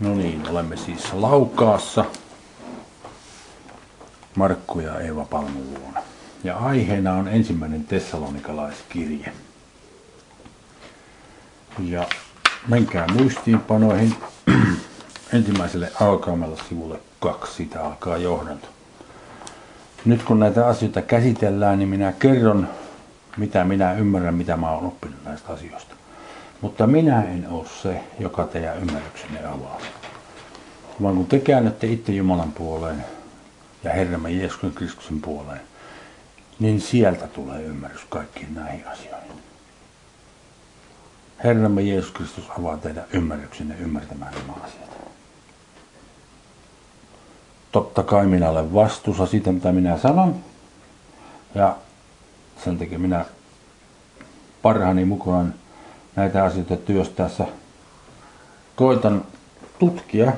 No 0.00 0.14
niin, 0.14 0.48
olemme 0.50 0.76
siis 0.76 1.12
Laukaassa 1.12 2.04
Markku 4.36 4.80
ja 4.80 5.00
Eeva 5.00 5.24
Palmun 5.24 5.74
luona. 5.74 6.00
Ja 6.44 6.56
aiheena 6.56 7.12
on 7.12 7.28
ensimmäinen 7.28 7.84
tessalonikalaiskirje. 7.84 9.32
Ja 11.78 12.06
menkää 12.68 13.06
muistiinpanoihin 13.12 14.14
ensimmäiselle 15.32 15.92
alkaamalla 16.00 16.56
sivulle 16.68 17.00
kaksi, 17.20 17.54
siitä 17.54 17.84
alkaa 17.84 18.16
johdanto. 18.16 18.68
Nyt 20.04 20.22
kun 20.22 20.40
näitä 20.40 20.66
asioita 20.66 21.02
käsitellään, 21.02 21.78
niin 21.78 21.88
minä 21.88 22.12
kerron, 22.12 22.68
mitä 23.36 23.64
minä 23.64 23.92
ymmärrän, 23.92 24.34
mitä 24.34 24.56
mä 24.56 24.70
oon 24.70 24.86
oppinut 24.86 25.24
näistä 25.24 25.52
asioista. 25.52 25.97
Mutta 26.60 26.86
minä 26.86 27.22
en 27.22 27.48
ole 27.50 27.66
se, 27.82 28.00
joka 28.18 28.44
teidän 28.44 28.78
ymmärryksenne 28.78 29.44
avaa. 29.44 29.80
Vaan 31.02 31.16
kun 31.16 31.26
te 31.26 31.38
käännätte 31.38 31.86
itse 31.86 32.12
Jumalan 32.12 32.52
puoleen 32.52 33.04
ja 33.84 33.92
Herramme 33.92 34.30
Jeesuksen 34.30 34.72
Kristuksen 34.72 35.20
puoleen, 35.20 35.60
niin 36.58 36.80
sieltä 36.80 37.26
tulee 37.26 37.62
ymmärrys 37.62 38.04
kaikkiin 38.04 38.54
näihin 38.54 38.88
asioihin. 38.88 39.32
Herramme 41.44 41.82
Jeesus 41.82 42.10
Kristus 42.10 42.50
avaa 42.58 42.76
teidän 42.76 43.04
ymmärryksenne 43.12 43.76
ymmärtämään 43.78 44.34
nämä 44.34 44.52
asiat. 44.64 44.98
Totta 47.72 48.02
kai 48.02 48.26
minä 48.26 48.50
olen 48.50 48.74
vastuussa 48.74 49.26
siitä, 49.26 49.52
mitä 49.52 49.72
minä 49.72 49.98
sanon. 49.98 50.36
Ja 51.54 51.76
sen 52.64 52.78
takia 52.78 52.98
minä 52.98 53.24
parhaani 54.62 55.04
mukaan 55.04 55.54
näitä 56.18 56.44
asioita 56.44 56.76
työstäessä 56.76 57.44
koitan 58.76 59.24
tutkia, 59.78 60.32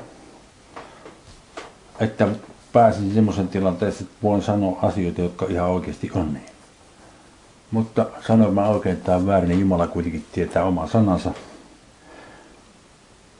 että 2.00 2.28
pääsin 2.72 3.14
semmoisen 3.14 3.48
tilanteeseen, 3.48 4.02
että 4.02 4.16
voin 4.22 4.42
sanoa 4.42 4.78
asioita, 4.82 5.20
jotka 5.20 5.46
ihan 5.48 5.70
oikeasti 5.70 6.10
on 6.14 6.34
niin. 6.34 6.46
Mutta 7.70 8.06
sanoin 8.26 8.54
mä 8.54 8.68
oikein, 8.68 9.02
on 9.08 9.26
väärin, 9.26 9.48
niin 9.48 9.60
Jumala 9.60 9.86
kuitenkin 9.86 10.26
tietää 10.32 10.64
oman 10.64 10.88
sanansa. 10.88 11.30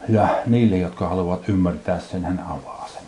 Ja 0.09 0.29
niille, 0.47 0.79
jotka 0.79 1.09
haluavat 1.09 1.49
ymmärtää 1.49 2.01
sen, 2.01 2.25
hän 2.25 2.45
avaa 2.49 2.89
sen. 2.93 3.03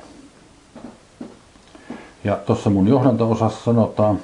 Ja 2.25 2.37
tuossa 2.37 2.71
mun 2.71 2.89
johdanto-osassa 2.89 3.65
sanotaan, 3.65 4.21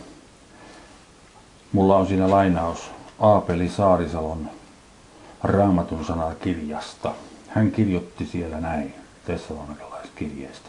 mulla 1.73 1.97
on 1.97 2.07
siinä 2.07 2.31
lainaus 2.31 2.91
Aapeli 3.19 3.69
Saarisalon 3.69 4.58
raamatun 5.43 6.05
sanakirjasta. 6.05 7.15
Hän 7.49 7.73
kirjoitti 7.73 8.27
siellä 8.27 8.61
näin 8.61 8.95
tessalonikalaiskirjeestä. 9.27 10.69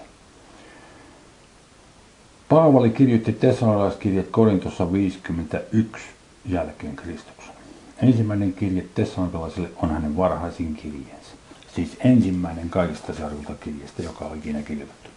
Paavali 2.50 2.89
kirjoitti 2.89 3.34
tessalonalaiskirjat 3.34 4.28
Korintossa 4.31 4.94
51 4.94 6.06
jälkeen 6.45 6.95
Kristuksen. 6.95 7.53
Ensimmäinen 8.02 8.53
kirje 8.53 8.86
tessalonilaisille 8.95 9.70
on 9.81 9.92
hänen 9.92 10.17
varhaisin 10.17 10.76
kirjeensä. 10.76 11.30
Siis 11.76 11.98
ensimmäinen 12.04 12.70
kaikista 12.70 13.14
seurakuntakirjeistä, 13.14 14.04
joka 14.04 14.26
on 14.26 14.38
ikinä 14.38 14.61
kirjoitettu. 14.61 15.09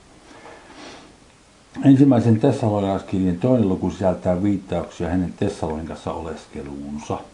Ensimmäisen 1.85 2.41
tessalonalaiskirjan 2.41 3.37
toinen 3.37 3.69
luku 3.69 3.91
sisältää 3.91 4.43
viittauksia 4.43 5.09
hänen 5.09 5.35
Tessaloninkassa 5.39 6.13
oleskeluunsa– 6.13 7.19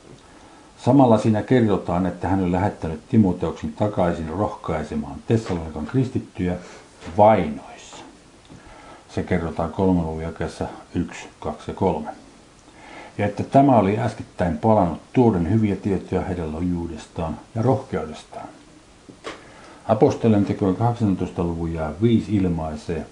Samalla 0.84 1.18
siinä 1.18 1.42
kerrotaan, 1.42 2.06
että 2.06 2.28
hän 2.28 2.42
on 2.42 2.52
lähettänyt 2.52 3.08
Timoteoksen 3.08 3.72
takaisin 3.72 4.28
rohkaisemaan 4.28 5.16
Tessalonikan 5.26 5.86
kristittyjä 5.86 6.56
vainoissa. 7.16 7.96
Se 9.08 9.22
kerrotaan 9.22 9.70
kolmen 9.70 10.06
luvun 10.06 10.22
jakeessa 10.22 10.66
1, 10.94 11.28
2 11.40 11.70
ja 11.70 11.74
3. 11.74 12.10
Ja 13.18 13.26
että 13.26 13.42
tämä 13.42 13.76
oli 13.76 13.98
äskettäin 13.98 14.58
palannut 14.58 15.00
tuoden 15.12 15.50
hyviä 15.50 15.76
tietoja 15.76 16.20
heidän 16.20 16.52
lojuudestaan 16.52 17.38
ja 17.54 17.62
rohkeudestaan. 17.62 18.48
Apostolien 19.88 20.44
tekojen 20.44 20.76
18. 20.76 21.44
luvun 21.44 21.74
jää 21.74 21.92
5 22.02 22.36
ilmaisee, 22.36 23.06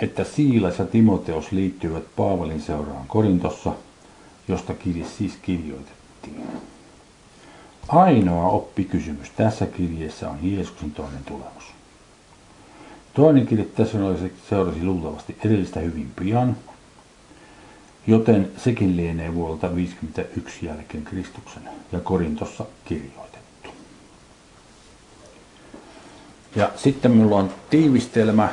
että 0.00 0.24
Siilas 0.24 0.78
ja 0.78 0.86
Timoteos 0.86 1.52
liittyivät 1.52 2.04
Paavalin 2.16 2.60
seuraan 2.60 3.06
Korintossa, 3.06 3.72
josta 4.48 4.74
kirje 4.74 5.04
siis 5.04 5.38
kirjoitettiin. 5.42 6.46
Ainoa 7.88 8.48
oppikysymys 8.48 9.30
tässä 9.30 9.66
kirjeessä 9.66 10.30
on 10.30 10.38
Jeesuksen 10.42 10.90
toinen 10.90 11.24
tulemus. 11.24 11.64
Toinen 13.14 13.46
kirje 13.46 13.64
tässä 13.64 13.98
seurasi 14.50 14.84
luultavasti 14.84 15.36
edellistä 15.44 15.80
hyvin 15.80 16.12
pian, 16.16 16.56
joten 18.06 18.50
sekin 18.56 18.96
lienee 18.96 19.34
vuodelta 19.34 19.74
51 19.74 20.66
jälkeen 20.66 21.04
Kristuksen 21.04 21.62
ja 21.92 22.00
Korintossa 22.00 22.64
kirjoitettu. 22.84 23.70
Ja 26.56 26.70
sitten 26.76 27.10
minulla 27.10 27.36
on 27.36 27.50
tiivistelmä 27.70 28.48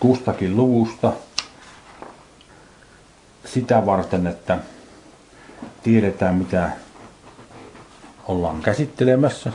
kustakin 0.00 0.56
luvusta 0.56 1.12
sitä 3.44 3.86
varten, 3.86 4.26
että 4.26 4.58
tiedetään 5.82 6.34
mitä 6.34 6.70
ollaan 8.28 8.62
käsittelemässä 8.62 9.52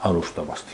alustavasti. 0.00 0.72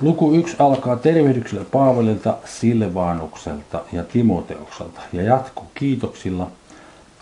Luku 0.00 0.32
1 0.32 0.56
alkaa 0.58 0.96
tervehdyksellä 0.96 1.64
Paavalilta, 1.64 2.36
Silvaanukselta 2.44 3.80
ja 3.92 4.04
Timoteokselta 4.04 5.00
ja 5.12 5.22
jatkuu 5.22 5.66
kiitoksilla 5.74 6.50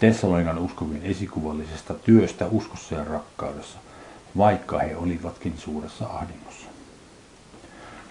Tessalonikan 0.01 0.59
uskovien 0.59 1.03
esikuvallisesta 1.03 1.95
työstä 1.95 2.47
uskossa 2.47 2.95
ja 2.95 3.05
rakkaudessa, 3.05 3.79
vaikka 4.37 4.79
he 4.79 4.97
olivatkin 4.97 5.55
suuressa 5.59 6.05
ahdingossa. 6.07 6.67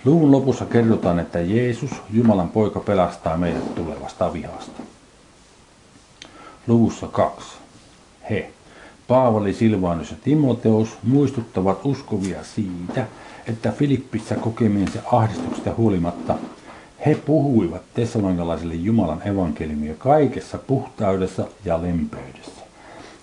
Luvun 0.05 0.31
lopussa 0.31 0.65
kerrotaan, 0.65 1.19
että 1.19 1.39
Jeesus, 1.39 1.91
Jumalan 2.13 2.49
poika, 2.49 2.79
pelastaa 2.79 3.37
meidät 3.37 3.75
tulevasta 3.75 4.33
vihasta. 4.33 4.81
Luvussa 6.67 7.07
2. 7.07 7.57
He, 8.29 8.51
Paavali, 9.07 9.53
Silvanus 9.53 10.11
ja 10.11 10.17
Timoteus 10.23 10.89
muistuttavat 11.03 11.79
uskovia 11.83 12.43
siitä, 12.43 13.07
että 13.47 13.71
Filippissä 13.71 14.35
kokemiensa 14.35 14.99
ahdistuksesta 15.11 15.73
huolimatta 15.77 16.35
he 17.05 17.15
puhuivat 17.15 17.81
tessalonialaisille 17.93 18.73
Jumalan 18.73 19.27
evankeliumia 19.27 19.95
kaikessa 19.95 20.57
puhtaudessa 20.57 21.47
ja 21.65 21.81
lempeydessä. 21.81 22.61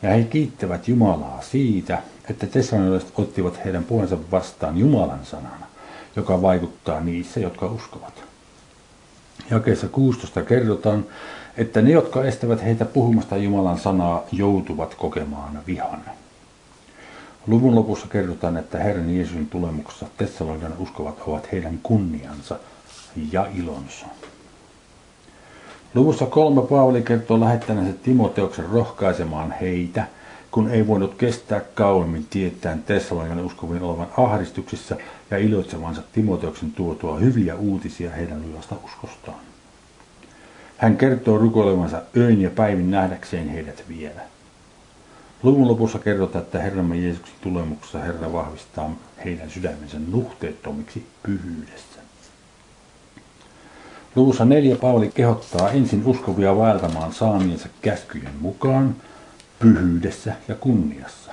Ja 0.02 0.10
he 0.10 0.22
kiittävät 0.24 0.88
Jumalaa 0.88 1.42
siitä, 1.42 1.98
että 2.30 2.46
tessalonilaiset 2.46 3.12
ottivat 3.16 3.64
heidän 3.64 3.84
puheensa 3.84 4.16
vastaan 4.30 4.78
Jumalan 4.78 5.24
sanana, 5.24 5.66
joka 6.16 6.42
vaikuttaa 6.42 7.00
niissä, 7.00 7.40
jotka 7.40 7.66
uskovat. 7.66 8.24
Jakeessa 9.50 9.88
16 9.88 10.42
kerrotaan, 10.42 11.06
että 11.56 11.82
ne, 11.82 11.90
jotka 11.90 12.24
estävät 12.24 12.64
heitä 12.64 12.84
puhumasta 12.84 13.36
Jumalan 13.36 13.78
sanaa, 13.78 14.22
joutuvat 14.32 14.94
kokemaan 14.94 15.58
vihan. 15.66 16.00
Luvun 17.46 17.74
lopussa 17.74 18.06
kerrotaan, 18.06 18.56
että 18.56 18.78
Herran 18.78 19.16
Jeesuksen 19.16 19.46
tulemuksessa 19.46 20.06
Tessalonikan 20.16 20.74
uskovat 20.78 21.20
ovat 21.26 21.52
heidän 21.52 21.78
kunniansa 21.82 22.58
ja 23.32 23.46
ilonsa. 23.58 24.06
Luvussa 25.94 26.26
kolme 26.26 26.62
Paavali 26.62 27.02
kertoo 27.02 27.40
lähettäneensä 27.40 27.92
Timoteoksen 28.02 28.64
rohkaisemaan 28.64 29.54
heitä, 29.60 30.06
kun 30.50 30.70
ei 30.70 30.86
voinut 30.86 31.14
kestää 31.14 31.60
kauemmin 31.60 32.26
tietään 32.30 32.82
Tessalonikan 32.82 33.44
uskovien 33.44 33.82
olevan 33.82 34.08
ahdistuksissa 34.16 34.96
ja 35.30 35.38
iloitsevansa 35.38 36.02
Timoteoksen 36.12 36.72
tuotua 36.72 37.18
hyviä 37.18 37.54
uutisia 37.54 38.10
heidän 38.10 38.42
lujasta 38.42 38.76
uskostaan. 38.84 39.51
Hän 40.82 40.96
kertoo 40.96 41.38
rukoilevansa 41.38 42.02
öin 42.16 42.42
ja 42.42 42.50
päivin 42.50 42.90
nähdäkseen 42.90 43.48
heidät 43.48 43.84
vielä. 43.88 44.20
Luvun 45.42 45.68
lopussa 45.68 45.98
kerrotaan, 45.98 46.44
että 46.44 46.62
Herramme 46.62 46.96
Jeesuksen 46.96 47.34
tulemuksessa 47.40 47.98
Herra 47.98 48.32
vahvistaa 48.32 48.90
heidän 49.24 49.50
sydämensä 49.50 49.96
nuhteettomiksi 50.08 51.06
pyhyydessä. 51.22 52.00
Luvussa 54.16 54.44
neljä 54.44 54.76
Paavali 54.76 55.10
kehottaa 55.14 55.70
ensin 55.70 56.02
uskovia 56.06 56.56
vaeltamaan 56.56 57.12
saamiensa 57.12 57.68
käskyjen 57.82 58.34
mukaan 58.40 58.96
pyhyydessä 59.58 60.32
ja 60.48 60.54
kunniassa. 60.54 61.30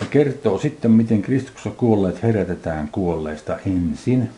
Ja 0.00 0.06
kertoo 0.06 0.58
sitten, 0.58 0.90
miten 0.90 1.22
Kristuksessa 1.22 1.70
kuolleet 1.70 2.22
herätetään 2.22 2.88
kuolleista 2.92 3.58
ensin 3.66 4.30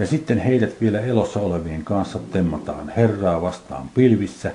ja 0.00 0.06
sitten 0.06 0.38
heidät 0.38 0.80
vielä 0.80 1.00
elossa 1.00 1.40
olevien 1.40 1.84
kanssa 1.84 2.18
temmataan 2.32 2.88
Herraa 2.88 3.42
vastaan 3.42 3.88
pilvissä, 3.88 4.52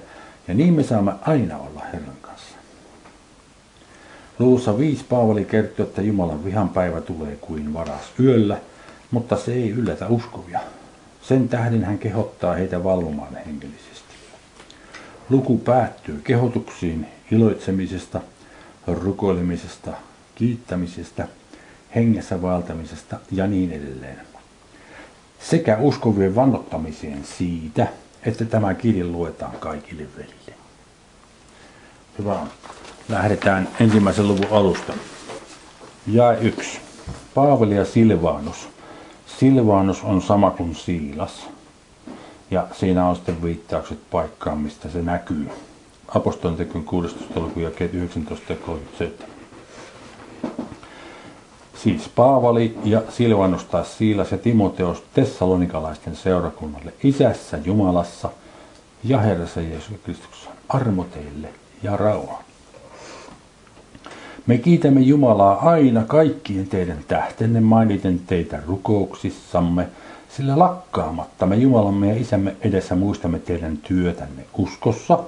ja 0.48 0.54
niin 0.54 0.74
me 0.74 0.84
saamme 0.84 1.12
aina 1.22 1.58
olla 1.58 1.82
Herran 1.94 2.18
kanssa. 2.22 2.56
Luussa 4.40 4.78
5 4.78 5.06
Paavali 5.10 5.46
kertoo, 5.46 5.86
että 5.86 6.02
Jumalan 6.02 6.46
vihan 6.46 6.70
päivä 6.70 7.02
tulee 7.02 7.36
kuin 7.42 7.74
varas 7.74 8.02
yöllä, 8.20 8.58
mutta 9.12 9.38
se 9.38 9.54
ei 9.54 9.70
yllätä 9.70 10.08
uskovia. 10.08 10.60
Sen 11.22 11.50
tähden 11.50 11.84
hän 11.84 11.98
kehottaa 11.98 12.54
heitä 12.54 12.84
valvomaan 12.84 13.36
henkilöisesti. 13.46 14.16
Luku 15.30 15.58
päättyy 15.58 16.22
kehotuksiin 16.24 17.08
iloitsemisesta, 17.32 18.22
rukoilemisesta, 18.88 19.92
kiittämisestä, 20.36 21.28
hengessä 21.96 22.42
vaeltamisesta 22.42 23.20
ja 23.32 23.48
niin 23.48 23.72
edelleen. 23.72 24.25
Sekä 25.50 25.78
uskovien 25.80 26.36
vannottamiseen 26.36 27.24
siitä, 27.24 27.88
että 28.24 28.46
tämä 28.46 28.74
kirja 28.74 29.06
luetaan 29.06 29.56
kaikille 29.60 30.08
velille. 30.18 30.54
Hyvä. 32.20 32.40
Lähdetään 33.10 33.70
ensimmäisen 33.80 34.28
luvun 34.28 34.48
alusta. 34.52 34.94
Ja 36.08 36.38
yksi. 36.38 36.80
Paavali 37.34 37.76
ja 37.76 37.86
Silvanus. 37.86 38.70
Silvanus 39.40 40.04
on 40.04 40.22
sama 40.22 40.52
kuin 40.52 40.76
Siilas. 40.76 41.50
Ja 42.52 42.68
siinä 42.74 43.06
on 43.06 43.16
sitten 43.16 43.44
viittaukset 43.44 44.00
paikkaan, 44.12 44.58
mistä 44.58 44.90
se 44.90 45.02
näkyy. 45.02 45.50
Apostolin 46.08 46.58
tekyn 46.58 46.84
16. 46.84 47.40
luku 47.40 47.60
ja 47.60 47.70
19 47.94 48.54
ja 48.54 48.60
37. 48.60 49.35
Siis 51.84 52.10
Paavali 52.16 52.78
ja 52.84 53.02
Silvanus 53.10 53.64
taas 53.64 53.98
Siilas 53.98 54.32
ja 54.32 54.38
Timoteos 54.38 55.04
Tessalonikalaisten 55.14 56.16
seurakunnalle 56.16 56.94
isässä 57.04 57.58
Jumalassa 57.58 58.30
ja 59.04 59.20
Herrassa 59.20 59.62
Jeesus 59.62 59.94
Kristuksessa 60.04 60.50
armo 60.70 61.04
teille 61.04 61.48
ja 61.84 61.98
rauha. 61.98 62.44
Me 64.48 64.58
kiitämme 64.58 65.02
Jumalaa 65.02 65.70
aina 65.70 66.04
kaikkien 66.04 66.68
teidän 66.68 67.00
tähtenne 67.08 67.60
mainiten 67.60 68.20
teitä 68.28 68.60
rukouksissamme, 68.68 69.88
sillä 70.30 70.60
lakkaamatta 70.60 71.46
me 71.46 71.56
Jumalamme 71.56 72.08
ja 72.08 72.22
Isämme 72.22 72.56
edessä 72.62 72.96
muistamme 72.96 73.40
teidän 73.40 73.78
työtänne 73.78 74.46
uskossa 74.58 75.20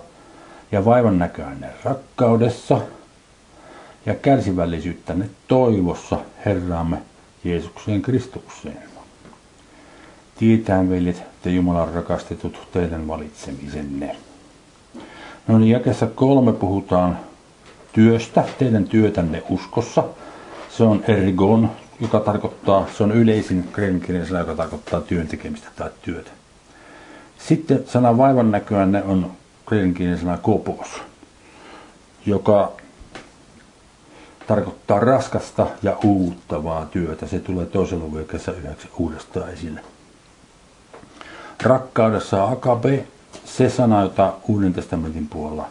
ja 0.71 0.85
vaivan 0.85 1.19
näköänne 1.19 1.67
rakkaudessa 1.83 2.81
ja 4.05 4.15
kärsivällisyyttänne 4.15 5.29
toivossa 5.47 6.17
Herraamme 6.47 6.97
Jeesukseen 7.43 8.01
Kristukseen. 8.01 8.83
Tietään, 10.39 10.89
veljet, 10.89 11.23
te 11.41 11.49
Jumalan 11.49 11.93
rakastetut 11.93 12.67
teidän 12.71 13.07
valitsemisenne. 13.07 14.15
No 15.47 15.57
niin, 15.57 15.71
jakessa 15.71 16.07
kolme 16.07 16.53
puhutaan 16.53 17.19
työstä, 17.93 18.43
teidän 18.59 18.85
työtänne 18.85 19.43
uskossa. 19.49 20.03
Se 20.69 20.83
on 20.83 21.03
ergon, 21.07 21.71
joka 21.99 22.19
tarkoittaa, 22.19 22.87
se 22.97 23.03
on 23.03 23.11
yleisin 23.11 23.69
sana, 23.71 24.39
joka 24.39 24.55
tarkoittaa 24.55 25.01
työn 25.01 25.27
tekemistä 25.27 25.67
tai 25.75 25.89
työtä. 26.01 26.31
Sitten 27.39 27.83
sana 27.87 28.17
vaivan 28.17 28.51
näköänne 28.51 29.03
on 29.03 29.31
sana 30.17 30.37
kopos, 30.37 30.87
joka 32.25 32.71
tarkoittaa 34.47 34.99
raskasta 34.99 35.67
ja 35.83 35.97
uuttavaa 36.03 36.85
työtä. 36.85 37.27
Se 37.27 37.39
tulee 37.39 37.65
toisella 37.65 38.03
luvun 38.03 38.21
yhdeksän 38.21 38.55
uudestaan 38.97 39.49
esille. 39.49 39.81
Rakkaudessa 41.63 42.43
akabe, 42.43 43.05
se 43.45 43.69
sana, 43.69 44.01
jota 44.01 44.33
Uuden 44.47 44.73
testamentin 44.73 45.27
puolella 45.27 45.69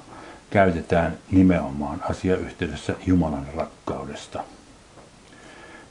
käytetään 0.50 1.19
nimenomaan 1.31 2.02
asiayhteydessä 2.11 2.94
Jumalan 3.06 3.46
rakkaudesta. 3.56 4.44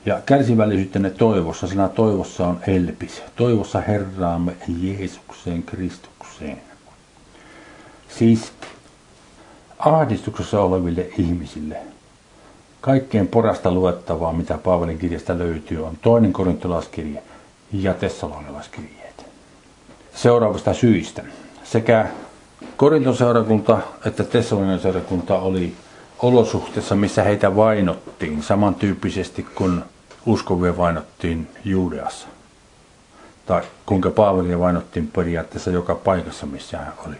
Ja 0.05 0.21
kärsivällisyytenne 0.25 1.09
toivossa, 1.09 1.67
sana 1.67 1.89
toivossa 1.89 2.47
on 2.47 2.59
elpis. 2.67 3.23
Toivossa 3.35 3.81
Herraamme 3.81 4.55
Jeesukseen 4.81 5.63
Kristukseen. 5.63 6.61
Siis 8.09 8.51
ahdistuksessa 9.79 10.61
oleville 10.61 11.09
ihmisille 11.17 11.77
kaikkein 12.85 13.27
porasta 13.27 13.71
luettavaa, 13.71 14.33
mitä 14.33 14.57
Paavalin 14.57 14.97
kirjasta 14.97 15.37
löytyy, 15.37 15.85
on 15.85 15.97
toinen 16.01 16.33
korintolaiskirje 16.33 17.23
ja 17.73 17.93
tessalonilaiskirjeet. 17.93 19.25
Seuraavasta 20.15 20.73
syistä. 20.73 21.23
Sekä 21.63 22.07
Korinton 22.77 23.17
seurakunta 23.17 23.77
että 24.05 24.23
Tessalonian 24.23 24.79
seurakunta 24.79 25.35
oli 25.39 25.73
olosuhteessa, 26.19 26.95
missä 26.95 27.23
heitä 27.23 27.55
vainottiin 27.55 28.43
samantyyppisesti 28.43 29.45
kuin 29.55 29.83
uskovia 30.25 30.77
vainottiin 30.77 31.47
Juudeassa. 31.63 32.27
Tai 33.45 33.61
kuinka 33.85 34.09
Paavelia 34.09 34.59
vainottiin 34.59 35.07
periaatteessa 35.07 35.71
joka 35.71 35.95
paikassa, 35.95 36.45
missä 36.45 36.77
hän 36.77 36.93
oli. 37.07 37.15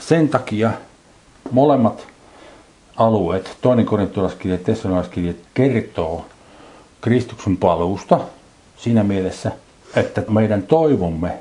Sen 0.00 0.28
takia 0.28 0.70
molemmat 1.50 2.13
alueet, 2.96 3.56
toinen 3.60 3.86
korintolaiskirja 3.86 4.58
ja 4.58 4.64
tessalonilaiskirja, 4.64 5.32
kertoo 5.54 6.26
Kristuksen 7.00 7.56
paluusta 7.56 8.20
siinä 8.76 9.04
mielessä, 9.04 9.52
että 9.96 10.22
meidän 10.28 10.62
toivomme 10.62 11.38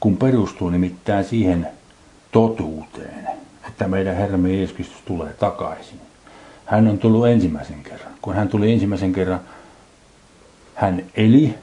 kun 0.00 0.16
perustuu 0.16 0.70
nimittäin 0.70 1.24
siihen 1.24 1.68
totuuteen, 2.32 3.28
että 3.68 3.88
meidän 3.88 4.16
Herramme 4.16 4.52
Jeesus 4.52 4.76
Kristus 4.76 5.00
tulee 5.04 5.32
takaisin. 5.32 6.00
Hän 6.64 6.88
on 6.88 6.98
tullut 6.98 7.26
ensimmäisen 7.26 7.82
kerran. 7.82 8.12
Kun 8.22 8.34
hän 8.34 8.48
tuli 8.48 8.72
ensimmäisen 8.72 9.12
kerran, 9.12 9.40
hän 10.74 11.04
eli, 11.14 11.54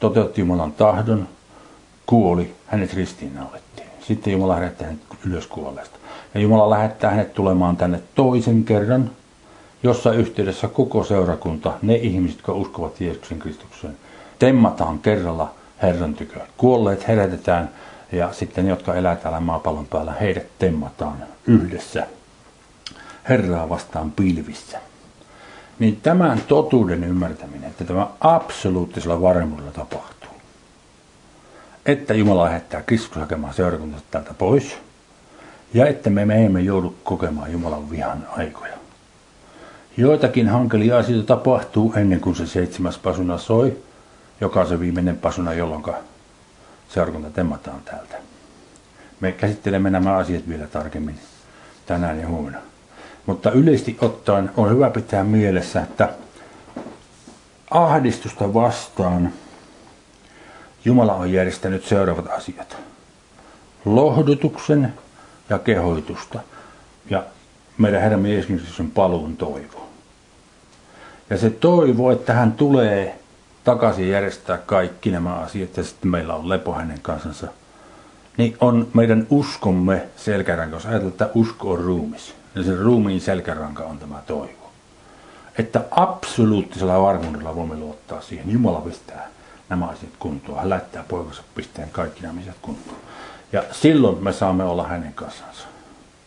toteutti 0.00 0.40
Jumalan 0.40 0.72
tahdon, 0.72 1.28
kuoli, 2.06 2.54
hänet 2.66 2.94
ristiinnaulettiin. 2.94 3.73
Sitten 4.06 4.32
Jumala 4.32 4.60
lähettää 4.60 4.86
hänet 4.86 5.02
ylös 5.26 5.46
kuolleesta. 5.46 5.98
Ja 6.34 6.40
Jumala 6.40 6.70
lähettää 6.70 7.10
hänet 7.10 7.34
tulemaan 7.34 7.76
tänne 7.76 8.00
toisen 8.14 8.64
kerran, 8.64 9.10
jossa 9.82 10.12
yhteydessä 10.12 10.68
koko 10.68 11.04
seurakunta, 11.04 11.72
ne 11.82 11.94
ihmiset, 11.94 12.36
jotka 12.36 12.52
uskovat 12.52 13.00
Jeesuksen 13.00 13.38
Kristukseen, 13.38 13.96
temmataan 14.38 14.98
kerralla 14.98 15.54
Herran 15.82 16.14
tykö. 16.14 16.40
Kuolleet 16.56 17.08
herätetään 17.08 17.70
ja 18.12 18.32
sitten 18.32 18.64
ne, 18.64 18.70
jotka 18.70 18.94
elää 18.94 19.16
täällä 19.16 19.40
maapallon 19.40 19.86
päällä, 19.86 20.12
heidät 20.12 20.46
temmataan 20.58 21.24
yhdessä 21.46 22.06
Herraa 23.28 23.68
vastaan 23.68 24.10
pilvissä. 24.10 24.78
Niin 25.78 26.00
tämän 26.02 26.42
totuuden 26.48 27.04
ymmärtäminen, 27.04 27.70
että 27.70 27.84
tämä 27.84 28.06
absoluuttisella 28.20 29.22
varmuudella 29.22 29.70
tapahtuu. 29.70 30.13
Että 31.86 32.14
Jumala 32.14 32.44
lähettää 32.44 32.82
Kristus 32.82 33.16
hakemaan 33.16 33.54
seurakuntansa 33.54 34.06
täältä 34.10 34.34
pois. 34.34 34.78
Ja 35.74 35.86
että 35.86 36.10
me, 36.10 36.24
me 36.24 36.44
emme 36.44 36.60
joudu 36.60 36.94
kokemaan 37.04 37.52
Jumalan 37.52 37.90
vihan 37.90 38.26
aikoja. 38.36 38.74
Joitakin 39.96 40.48
hankelia 40.48 40.98
asioita 40.98 41.26
tapahtuu 41.26 41.92
ennen 41.96 42.20
kuin 42.20 42.36
se 42.36 42.46
seitsemäs 42.46 42.98
pasuna 42.98 43.38
soi 43.38 43.76
joka 44.40 44.60
on 44.60 44.68
se 44.68 44.80
viimeinen 44.80 45.16
pasuna, 45.16 45.52
jolloin 45.52 45.84
seurakunta 46.88 47.30
temmataan 47.30 47.80
täältä. 47.84 48.16
Me 49.20 49.32
käsittelemme 49.32 49.90
nämä 49.90 50.16
asiat 50.16 50.48
vielä 50.48 50.66
tarkemmin 50.66 51.18
tänään 51.86 52.20
ja 52.20 52.28
huomenna. 52.28 52.58
Mutta 53.26 53.50
yleisesti 53.50 53.96
ottaen 54.00 54.50
on 54.56 54.70
hyvä 54.70 54.90
pitää 54.90 55.24
mielessä, 55.24 55.82
että 55.82 56.08
ahdistusta 57.70 58.54
vastaan 58.54 59.32
Jumala 60.84 61.14
on 61.14 61.32
järjestänyt 61.32 61.84
seuraavat 61.84 62.26
asiat. 62.30 62.76
Lohdutuksen 63.84 64.94
ja 65.50 65.58
kehoitusta 65.58 66.40
ja 67.10 67.24
meidän 67.78 68.00
Herramme 68.00 68.32
Jeesuksen 68.32 68.90
paluun 68.90 69.36
toivo. 69.36 69.88
Ja 71.30 71.38
se 71.38 71.50
toivo, 71.50 72.10
että 72.10 72.32
hän 72.32 72.52
tulee 72.52 73.18
takaisin 73.64 74.10
järjestää 74.10 74.58
kaikki 74.58 75.10
nämä 75.10 75.34
asiat 75.34 75.76
ja 75.76 75.84
sitten 75.84 76.10
meillä 76.10 76.34
on 76.34 76.48
lepo 76.48 76.74
hänen 76.74 77.00
kansansa, 77.02 77.46
niin 78.36 78.56
on 78.60 78.88
meidän 78.94 79.26
uskomme 79.30 80.02
selkäranka. 80.16 80.76
Jos 80.76 80.86
ajatellaan, 80.86 81.12
että 81.12 81.30
usko 81.34 81.70
on 81.70 81.78
ruumis, 81.78 82.34
niin 82.54 82.64
sen 82.64 82.78
ruumiin 82.78 83.20
selkäranka 83.20 83.84
on 83.84 83.98
tämä 83.98 84.22
toivo. 84.26 84.70
Että 85.58 85.84
absoluuttisella 85.90 87.02
varmuudella 87.02 87.56
voimme 87.56 87.76
luottaa 87.76 88.20
siihen. 88.20 88.50
Jumala 88.50 88.80
pistää 88.80 89.28
nämä 89.68 89.86
asiat 89.86 90.12
kuntoon. 90.18 90.58
Hän 90.58 90.70
lähettää 90.70 91.04
poikansa 91.08 91.42
pisteen 91.54 91.88
kaikki 91.90 92.22
nämä 92.22 92.40
asiat 92.40 92.56
kuntoon. 92.62 92.96
Ja 93.52 93.64
silloin 93.72 94.24
me 94.24 94.32
saamme 94.32 94.64
olla 94.64 94.86
hänen 94.86 95.12
kansansa. 95.12 95.66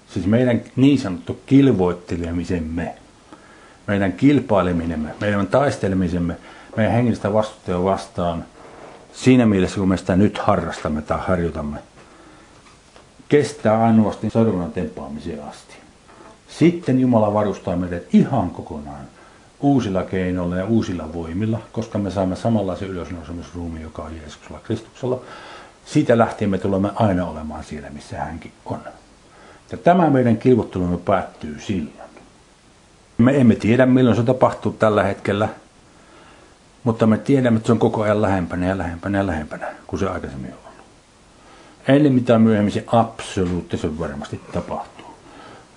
Siis 0.09 0.25
meidän 0.25 0.61
niin 0.75 0.99
sanottu 0.99 1.39
kilvoittelemisemme, 1.45 2.95
meidän 3.87 4.13
kilpailemisemme, 4.13 5.09
meidän 5.21 5.47
taistelemisemme, 5.47 6.37
meidän 6.75 6.93
hengellistä 6.93 7.33
vastustajaa 7.33 7.83
vastaan 7.83 8.45
siinä 9.13 9.45
mielessä, 9.45 9.79
kun 9.79 9.89
me 9.89 9.97
sitä 9.97 10.15
nyt 10.15 10.37
harrastamme 10.37 11.01
tai 11.01 11.19
harjoitamme, 11.27 11.77
kestää 13.29 13.83
ainoastaan 13.83 14.31
seurakunnan 14.31 14.71
temppaamiseen 14.71 15.43
asti. 15.43 15.75
Sitten 16.47 16.99
Jumala 16.99 17.33
varustaa 17.33 17.77
meidät 17.77 18.03
ihan 18.13 18.49
kokonaan 18.49 19.05
uusilla 19.59 20.03
keinoilla 20.03 20.55
ja 20.55 20.65
uusilla 20.65 21.13
voimilla, 21.13 21.59
koska 21.71 21.97
me 21.97 22.11
saamme 22.11 22.35
samanlaisen 22.35 22.87
ylösnousemusruumiin, 22.87 23.83
joka 23.83 24.01
on 24.01 24.15
Jeesuksella 24.15 24.59
Kristuksella. 24.63 25.21
Siitä 25.85 26.17
lähtien 26.17 26.49
me 26.49 26.57
tulemme 26.57 26.91
aina 26.95 27.25
olemaan 27.25 27.63
siellä, 27.63 27.89
missä 27.89 28.17
hänkin 28.17 28.51
on. 28.65 28.79
Ja 29.71 29.77
tämä 29.77 30.09
meidän 30.09 30.37
kilvottelumme 30.37 30.97
päättyy 30.97 31.59
silloin. 31.59 31.97
Me 33.17 33.37
emme 33.37 33.55
tiedä, 33.55 33.85
milloin 33.85 34.15
se 34.17 34.23
tapahtuu 34.23 34.71
tällä 34.71 35.03
hetkellä, 35.03 35.49
mutta 36.83 37.07
me 37.07 37.17
tiedämme, 37.17 37.57
että 37.57 37.67
se 37.67 37.71
on 37.71 37.79
koko 37.79 38.01
ajan 38.01 38.21
lähempänä 38.21 38.65
ja 38.65 38.77
lähempänä 38.77 39.17
ja 39.17 39.27
lähempänä 39.27 39.67
kuin 39.87 39.99
se 39.99 40.07
aikaisemmin 40.07 40.51
on 40.51 40.57
ollut. 40.57 40.85
Ennen 41.87 42.13
mitä 42.13 42.39
myöhemmin 42.39 42.73
se 42.73 42.83
absoluuttisen 42.87 43.99
varmasti 43.99 44.41
tapahtuu. 44.53 45.05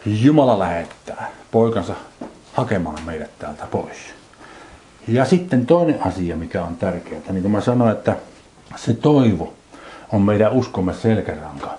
Jumala 0.06 0.58
lähettää 0.58 1.30
poikansa 1.50 1.94
hakemaan 2.60 3.02
meidät 3.06 3.38
täältä 3.38 3.66
pois. 3.66 3.96
Ja 5.08 5.24
sitten 5.24 5.66
toinen 5.66 6.06
asia, 6.06 6.36
mikä 6.36 6.64
on 6.64 6.76
tärkeää, 6.76 7.20
niin 7.30 7.42
kuin 7.42 7.52
mä 7.52 7.60
sanoin, 7.60 7.92
että 7.92 8.16
se 8.76 8.94
toivo 8.94 9.54
on 10.12 10.22
meidän 10.22 10.52
uskomme 10.52 10.94
selkäranka. 10.94 11.70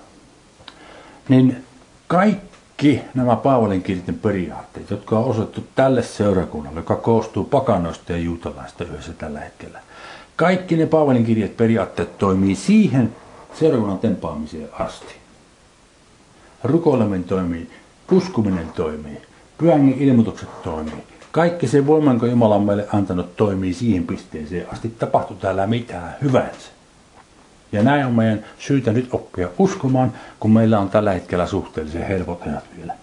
Niin 1.28 1.64
kaikki 2.06 3.02
nämä 3.14 3.36
Paavalin 3.36 3.82
kirjojen 3.82 4.18
periaatteet, 4.18 4.90
jotka 4.90 5.18
on 5.18 5.24
osoitettu 5.24 5.64
tälle 5.74 6.02
seurakunnalle, 6.02 6.80
joka 6.80 6.96
koostuu 6.96 7.44
pakanoista 7.44 8.12
ja 8.12 8.18
juutalaista 8.18 8.84
yhdessä 8.84 9.12
tällä 9.12 9.40
hetkellä. 9.40 9.80
Kaikki 10.36 10.76
ne 10.76 10.86
Paavalin 10.86 11.26
kirjat 11.26 11.56
periaatteet 11.56 12.18
toimii 12.18 12.54
siihen 12.54 13.16
seurakunnan 13.54 13.98
tempaamiseen 13.98 14.68
asti. 14.72 15.14
Rukoileminen 16.64 17.24
toimii, 17.24 17.70
uskominen 18.12 18.68
toimii, 18.68 19.22
pyhän 19.62 19.94
ilmoitukset 19.98 20.62
toimii. 20.62 21.04
Kaikki 21.32 21.68
se 21.68 21.86
voima, 21.86 22.10
jonka 22.10 22.26
Jumala 22.26 22.54
on 22.54 22.64
meille 22.64 22.86
antanut, 22.92 23.36
toimii 23.36 23.74
siihen 23.74 24.06
pisteeseen 24.06 24.66
asti. 24.72 24.88
Tapahtuu 24.88 25.36
täällä 25.36 25.66
mitään 25.66 26.16
hyvänsä. 26.22 26.70
Ja 27.72 27.82
näin 27.82 28.06
on 28.06 28.14
meidän 28.14 28.44
syytä 28.58 28.92
nyt 28.92 29.08
oppia 29.12 29.48
uskomaan, 29.58 30.12
kun 30.40 30.50
meillä 30.50 30.78
on 30.78 30.90
tällä 30.90 31.12
hetkellä 31.12 31.46
suhteellisen 31.46 32.06
helpot 32.06 32.42
ajat 32.46 32.64
vielä. 32.78 32.94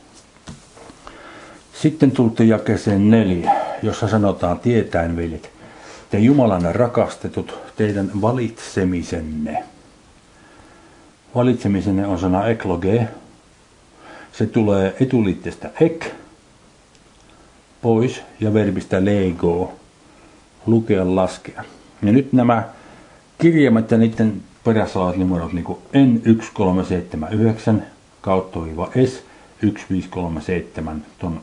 Sitten 1.73 2.11
tultiin 2.11 2.49
jakeeseen 2.49 3.09
neljä, 3.09 3.51
jossa 3.83 4.07
sanotaan 4.07 4.59
tietäen 4.59 5.17
veljet, 5.17 5.51
te 6.09 6.19
Jumalan 6.19 6.75
rakastetut, 6.75 7.57
teidän 7.75 8.11
valitsemisenne. 8.21 9.63
Valitsemisenne 11.35 12.07
on 12.07 12.19
sana 12.19 12.47
ekloge. 12.47 13.07
Se 14.31 14.45
tulee 14.45 14.95
etuliitteestä 14.99 15.69
ek, 15.81 16.18
pois 17.81 18.21
ja 18.39 18.53
verbistä 18.53 19.05
lego, 19.05 19.73
lukea, 20.65 21.15
laskea. 21.15 21.63
Ja 22.01 22.11
nyt 22.11 22.33
nämä 22.33 22.63
kirjaimet 23.37 23.91
ja 23.91 23.97
niiden 23.97 24.41
perässä 24.63 24.99
olevat 24.99 25.17
numerot 25.17 25.53
niin 25.53 25.63
kuin 25.63 25.79
N1379 25.93 27.81
kautta 28.21 28.63
viiva 28.63 28.85
S 28.85 29.23
1537 29.61 31.05
tuon 31.19 31.41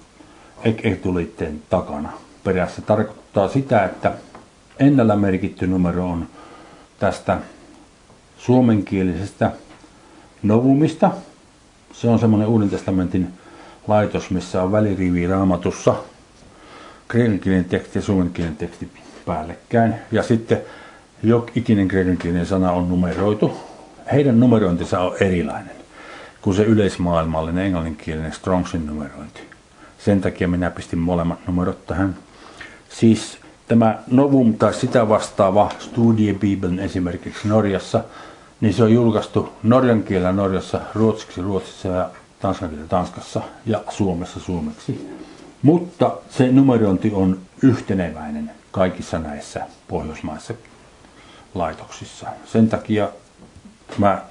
etuliitteen 0.82 1.62
takana. 1.70 2.12
Perässä 2.44 2.82
tarkoittaa 2.82 3.48
sitä, 3.48 3.84
että 3.84 4.12
ennällä 4.78 5.16
merkitty 5.16 5.66
numero 5.66 6.10
on 6.10 6.26
tästä 6.98 7.38
suomenkielisestä 8.38 9.52
novumista. 10.42 11.10
Se 11.92 12.08
on 12.08 12.18
semmoinen 12.18 12.48
Uuden 12.48 12.70
testamentin 12.70 13.28
laitos, 13.88 14.30
missä 14.30 14.62
on 14.62 14.72
välirivi 14.72 15.26
raamatussa 15.26 15.94
kreikankielinen 17.08 17.64
teksti 17.64 17.98
ja 17.98 18.02
suomenkielinen 18.02 18.56
teksti 18.56 18.88
päällekkäin. 19.26 19.94
Ja 20.12 20.22
sitten 20.22 20.60
jok 21.22 21.56
ikinen 21.56 21.88
kreikankielinen 21.88 22.46
sana 22.46 22.72
on 22.72 22.88
numeroitu. 22.88 23.56
Heidän 24.12 24.40
numerointinsa 24.40 25.00
on 25.00 25.16
erilainen 25.20 25.76
kuin 26.42 26.56
se 26.56 26.62
yleismaailmallinen 26.62 27.66
englanninkielinen 27.66 28.32
Strongsin 28.32 28.86
numerointi. 28.86 29.40
Sen 29.98 30.20
takia 30.20 30.48
minä 30.48 30.70
pistin 30.70 30.98
molemmat 30.98 31.38
numerot 31.46 31.86
tähän. 31.86 32.16
Siis 32.88 33.38
tämä 33.68 33.98
Novum 34.10 34.54
tai 34.54 34.74
sitä 34.74 35.08
vastaava 35.08 35.70
Bibeln 36.40 36.78
esimerkiksi 36.78 37.48
Norjassa, 37.48 38.04
niin 38.60 38.74
se 38.74 38.82
on 38.82 38.92
julkaistu 38.92 39.52
norjan 39.62 40.02
kielellä 40.02 40.32
Norjassa, 40.32 40.80
ruotsiksi 40.94 41.42
Ruotsissa 41.42 41.88
ja 41.88 42.10
tanskan 42.40 42.70
Tanskassa 42.88 43.40
ja 43.66 43.82
Suomessa 43.88 44.40
suomeksi. 44.40 45.16
Mutta 45.62 46.16
se 46.30 46.52
numerointi 46.52 47.12
on 47.14 47.38
yhteneväinen 47.62 48.50
kaikissa 48.70 49.18
näissä 49.18 49.66
pohjoismaissa 49.88 50.54
laitoksissa. 51.54 52.26
Sen 52.44 52.68
takia 52.68 53.08
mä, 53.98 54.22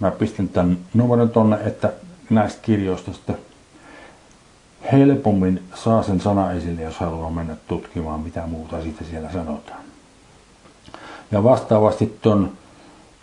mä 0.00 0.10
pistän 0.10 0.48
tämän 0.48 0.78
numeron 0.94 1.30
tonne, 1.30 1.58
että 1.66 1.92
näistä 2.30 2.62
kirjoista 2.62 3.12
sitten 3.12 3.38
helpommin 4.92 5.62
saa 5.74 6.02
sen 6.02 6.20
sana 6.20 6.52
esille, 6.52 6.82
jos 6.82 6.98
haluaa 6.98 7.30
mennä 7.30 7.56
tutkimaan, 7.68 8.20
mitä 8.20 8.46
muuta 8.46 8.82
siitä 8.82 9.04
siellä 9.04 9.32
sanotaan. 9.32 9.80
Ja 11.30 11.44
vastaavasti 11.44 12.18
ton 12.22 12.52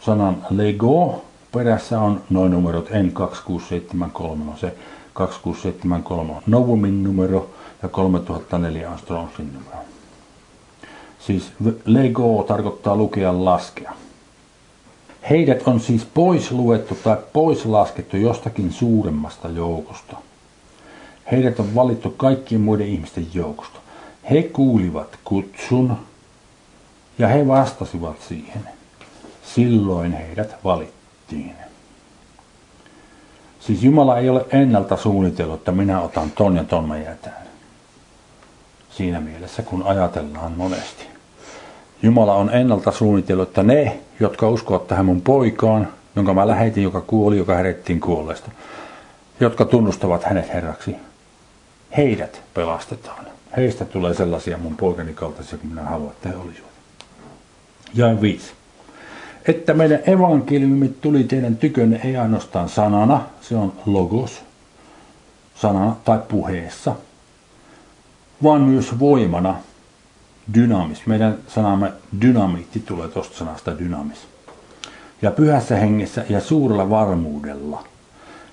sanan 0.01 0.45
Lego 0.49 1.25
perässä 1.51 1.99
on 1.99 2.21
noin 2.29 2.51
numerot 2.51 2.89
N2673, 2.89 4.23
on 4.23 4.53
se 4.57 4.75
2673 5.15 6.31
on 6.31 6.41
Novumin 6.47 7.03
numero 7.03 7.49
ja 7.83 7.89
3004 7.89 8.91
on 8.91 8.99
Strongsin 8.99 9.53
numero. 9.53 9.77
Siis 11.19 11.51
Lego 11.85 12.45
tarkoittaa 12.47 12.95
lukea 12.95 13.45
laskea. 13.45 13.93
Heidät 15.29 15.67
on 15.67 15.79
siis 15.79 16.05
pois 16.13 16.51
luettu 16.51 16.97
tai 17.03 17.17
pois 17.33 17.65
laskettu 17.65 18.17
jostakin 18.17 18.73
suuremmasta 18.73 19.49
joukosta. 19.49 20.17
Heidät 21.31 21.59
on 21.59 21.75
valittu 21.75 22.09
kaikkien 22.09 22.61
muiden 22.61 22.87
ihmisten 22.87 23.27
joukosta. 23.33 23.79
He 24.29 24.43
kuulivat 24.43 25.19
kutsun 25.23 25.97
ja 27.17 27.27
he 27.27 27.47
vastasivat 27.47 28.21
siihen. 28.21 28.69
Silloin 29.43 30.13
heidät 30.13 30.55
valittiin. 30.63 31.64
Siis 33.67 33.83
Jumala 33.83 34.17
ei 34.17 34.29
ole 34.29 34.45
ennalta 34.51 34.97
suunnitellut, 34.97 35.59
että 35.59 35.71
minä 35.71 36.01
otan 36.01 36.31
ton 36.31 36.55
ja 36.55 36.63
ton 36.63 36.87
mä 36.87 36.97
jätän. 36.97 37.33
Siinä 38.89 39.21
mielessä, 39.21 39.61
kun 39.63 39.83
ajatellaan 39.83 40.51
monesti. 40.51 41.05
Jumala 42.01 42.35
on 42.35 42.49
ennalta 42.49 42.91
suunnitellut, 42.91 43.47
että 43.47 43.63
ne, 43.63 43.99
jotka 44.19 44.49
uskovat 44.49 44.87
tähän 44.87 45.05
mun 45.05 45.21
poikaan, 45.21 45.87
jonka 46.15 46.33
mä 46.33 46.47
lähetin, 46.47 46.83
joka 46.83 47.01
kuoli, 47.01 47.37
joka 47.37 47.55
herettiin 47.55 47.99
kuolleesta, 47.99 48.51
jotka 49.39 49.65
tunnustavat 49.65 50.23
hänet 50.23 50.53
herraksi, 50.53 50.95
heidät 51.97 52.41
pelastetaan. 52.53 53.25
Heistä 53.57 53.85
tulee 53.85 54.13
sellaisia 54.13 54.57
mun 54.57 54.77
poikani 54.77 55.13
kaltaisia 55.13 55.57
kuin 55.57 55.69
minä 55.69 55.83
haluan, 55.83 56.11
että 56.11 56.29
he 56.29 56.35
olisivat. 56.35 56.69
Ja 57.93 58.21
viisi 58.21 58.53
että 59.47 59.73
meidän 59.73 59.99
evankeliumi 60.05 60.87
tuli 60.87 61.23
teidän 61.23 61.57
tykönne 61.57 62.01
ei 62.03 62.17
ainoastaan 62.17 62.69
sanana, 62.69 63.21
se 63.41 63.55
on 63.55 63.73
logos, 63.85 64.43
sanana 65.55 65.95
tai 66.05 66.19
puheessa, 66.27 66.95
vaan 68.43 68.61
myös 68.61 68.99
voimana, 68.99 69.55
dynamis. 70.53 71.05
Meidän 71.05 71.37
sanamme 71.47 71.91
dynamiitti 72.21 72.79
tulee 72.79 73.07
tuosta 73.07 73.37
sanasta 73.37 73.79
dynamis. 73.79 74.17
Ja 75.21 75.31
pyhässä 75.31 75.75
hengessä 75.75 76.25
ja 76.29 76.41
suurella 76.41 76.89
varmuudella, 76.89 77.83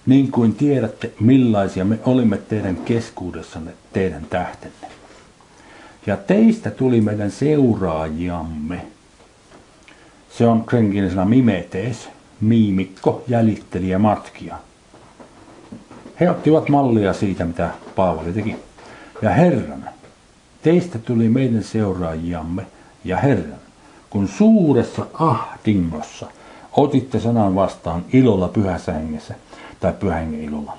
niin 0.07 0.33
kuin 0.33 0.55
tiedätte 0.55 1.13
millaisia 1.21 1.85
me 1.85 1.99
olimme 2.07 2.39
teidän 2.39 2.77
keskuudessanne, 2.77 3.73
teidän 3.93 4.27
tähtenne. 4.31 4.89
Ja 6.07 6.17
teistä 6.17 6.71
tuli 6.71 7.01
meidän 7.01 7.31
seuraajiamme, 7.31 8.87
se 10.39 10.47
on 10.47 10.65
sana 11.09 11.25
mimetes, 11.25 12.09
miimikko, 12.41 13.25
jäljittelijä, 13.29 13.99
matkija. 13.99 14.57
He 16.21 16.31
ottivat 16.31 16.69
mallia 16.69 17.13
siitä, 17.13 17.45
mitä 17.45 17.71
Paavali 17.97 18.33
teki. 18.33 18.57
Ja 19.23 19.31
Herran, 19.31 19.89
teistä 20.63 20.99
tuli 20.99 21.29
meidän 21.29 21.63
seuraajiamme 21.63 22.67
ja 23.05 23.17
Herran, 23.17 23.59
kun 24.11 24.29
suuressa 24.29 25.07
ahdingossa 25.15 26.27
otitte 26.77 27.21
sanan 27.21 27.55
vastaan 27.55 28.05
ilolla 28.13 28.49
pyhässä 28.49 28.93
hengessä 28.93 29.35
tai 29.81 29.93
pyhän 29.93 30.35
ilolla. 30.35 30.79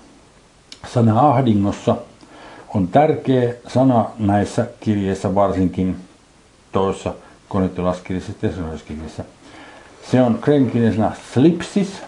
Sana 0.93 1.29
ahdingossa 1.29 1.95
on 2.73 2.87
tärkeä 2.87 3.53
sana 3.67 4.05
näissä 4.19 4.67
kirjeissä, 4.79 5.35
varsinkin 5.35 5.95
toissa 6.71 7.13
konettilaskirjassa 7.53 8.31
ja 9.19 9.23
se 10.11 10.21
on 10.21 10.39
krenkkiläisenä 10.41 11.11
slipsis, 11.33 12.01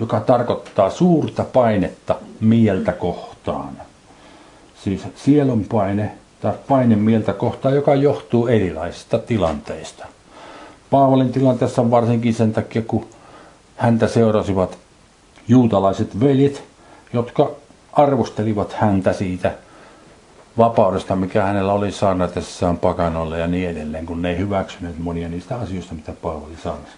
joka 0.00 0.20
tarkoittaa 0.20 0.90
suurta 0.90 1.44
painetta 1.44 2.16
mieltä 2.40 2.92
kohtaan. 2.92 3.72
Siis 4.84 5.02
sielun 5.16 5.64
paine 5.64 6.12
tai 6.40 6.52
painemieltä 6.68 7.32
kohtaan, 7.32 7.74
joka 7.74 7.94
johtuu 7.94 8.46
erilaisista 8.46 9.18
tilanteista. 9.18 10.06
Paavalin 10.90 11.32
tilanteessa 11.32 11.90
varsinkin 11.90 12.34
sen 12.34 12.52
takia, 12.52 12.82
kun 12.82 13.06
häntä 13.76 14.08
seurasivat 14.08 14.78
juutalaiset 15.48 16.20
veljet, 16.20 16.64
jotka 17.12 17.50
arvostelivat 17.92 18.72
häntä 18.72 19.12
siitä 19.12 19.52
vapaudesta, 20.58 21.16
mikä 21.16 21.42
hänellä 21.42 21.72
oli 21.72 21.92
saarnatessaan 21.92 22.78
pakanolle 22.78 23.38
ja 23.38 23.46
niin 23.46 23.70
edelleen, 23.70 24.06
kun 24.06 24.22
ne 24.22 24.30
ei 24.30 24.38
hyväksyneet 24.38 24.98
monia 24.98 25.28
niistä 25.28 25.56
asioista, 25.56 25.94
mitä 25.94 26.12
Paavali 26.22 26.56
saarnasi. 26.62 26.92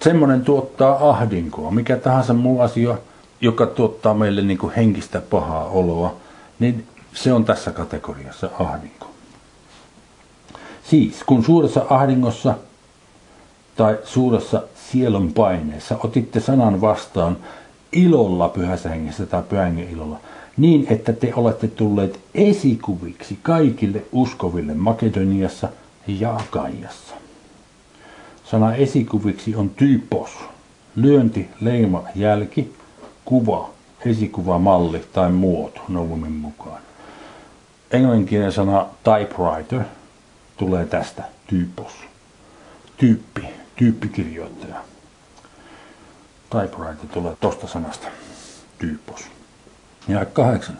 Semmoinen 0.00 0.42
tuottaa 0.42 1.10
ahdinkoa. 1.10 1.70
Mikä 1.70 1.96
tahansa 1.96 2.34
muu 2.34 2.60
asia, 2.60 2.98
joka 3.40 3.66
tuottaa 3.66 4.14
meille 4.14 4.42
niin 4.42 4.58
kuin 4.58 4.72
henkistä 4.74 5.20
pahaa 5.20 5.64
oloa, 5.64 6.14
niin 6.58 6.86
se 7.14 7.32
on 7.32 7.44
tässä 7.44 7.70
kategoriassa 7.70 8.50
ahdinko. 8.58 9.10
Siis, 10.82 11.24
kun 11.24 11.44
suuressa 11.44 11.86
ahdingossa 11.90 12.54
tai 13.76 13.98
suuressa 14.04 14.62
sielun 14.74 15.32
paineessa 15.32 15.96
otitte 16.04 16.40
sanan 16.40 16.80
vastaan 16.80 17.36
ilolla 17.92 18.48
pyhässä 18.48 18.88
hengessä 18.88 19.26
tai 19.26 19.42
pyhän 19.42 19.78
ilolla, 19.78 20.20
niin 20.56 20.86
että 20.90 21.12
te 21.12 21.32
olette 21.34 21.68
tulleet 21.68 22.20
esikuviksi 22.34 23.38
kaikille 23.42 24.02
uskoville 24.12 24.74
Makedoniassa 24.74 25.68
ja 26.06 26.36
Akaiassa. 26.36 27.14
Sana 28.44 28.74
esikuviksi 28.74 29.54
on 29.54 29.70
typos, 29.70 30.30
lyönti, 30.96 31.48
leima, 31.60 32.04
jälki, 32.14 32.74
kuva, 33.24 33.70
esikuva, 34.04 34.58
malli 34.58 35.04
tai 35.12 35.32
muoto 35.32 35.80
Novumin 35.88 36.32
mukaan. 36.32 36.82
Englanninkielinen 37.90 38.52
sana 38.52 38.86
typewriter 39.04 39.82
tulee 40.56 40.86
tästä 40.86 41.24
typos. 41.46 41.92
Tyyppi, 42.96 43.42
tyyppikirjoittaja. 43.76 44.76
Typewriter 46.50 47.06
tulee 47.12 47.36
tosta 47.40 47.66
sanasta 47.66 48.08
typos. 48.78 49.35
Ja 50.08 50.24
kahdeksan. 50.24 50.76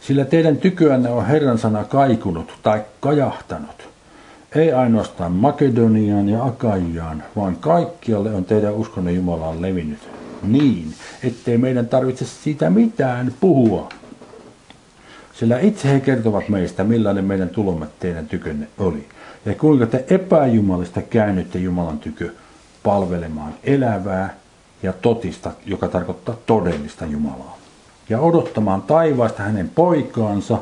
Sillä 0.00 0.24
teidän 0.24 0.56
tyköänne 0.56 1.10
on 1.10 1.26
Herran 1.26 1.58
sana 1.58 1.84
kaikunut 1.84 2.52
tai 2.62 2.82
kajahtanut. 3.00 3.88
Ei 4.54 4.72
ainoastaan 4.72 5.32
Makedoniaan 5.32 6.28
ja 6.28 6.44
Akaiaan, 6.44 7.22
vaan 7.36 7.56
kaikkialle 7.56 8.34
on 8.34 8.44
teidän 8.44 8.74
uskonne 8.74 9.12
Jumalaan 9.12 9.62
levinnyt 9.62 9.98
niin, 10.46 10.94
ettei 11.22 11.58
meidän 11.58 11.88
tarvitse 11.88 12.24
siitä 12.24 12.70
mitään 12.70 13.34
puhua. 13.40 13.88
Sillä 15.32 15.58
itse 15.58 15.92
he 15.92 16.00
kertovat 16.00 16.48
meistä, 16.48 16.84
millainen 16.84 17.24
meidän 17.24 17.48
tulomme 17.48 17.86
teidän 18.00 18.28
tykönne 18.28 18.68
oli. 18.78 19.08
Ja 19.46 19.54
kuinka 19.54 19.86
te 19.86 20.04
epäjumalista 20.10 21.02
käännytte 21.02 21.58
Jumalan 21.58 21.98
tykö 21.98 22.30
palvelemaan 22.82 23.54
elävää 23.64 24.34
ja 24.82 24.92
totista, 24.92 25.52
joka 25.66 25.88
tarkoittaa 25.88 26.36
todellista 26.46 27.06
Jumalaa. 27.06 27.58
Ja 28.08 28.20
odottamaan 28.20 28.82
taivaasta 28.82 29.42
hänen 29.42 29.70
poikaansa, 29.74 30.58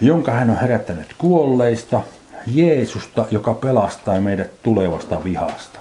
jonka 0.00 0.32
hän 0.32 0.50
on 0.50 0.60
herättänyt 0.60 1.14
kuolleista, 1.18 2.00
Jeesusta, 2.46 3.26
joka 3.30 3.54
pelastaa 3.54 4.20
meidät 4.20 4.62
tulevasta 4.62 5.24
vihasta. 5.24 5.78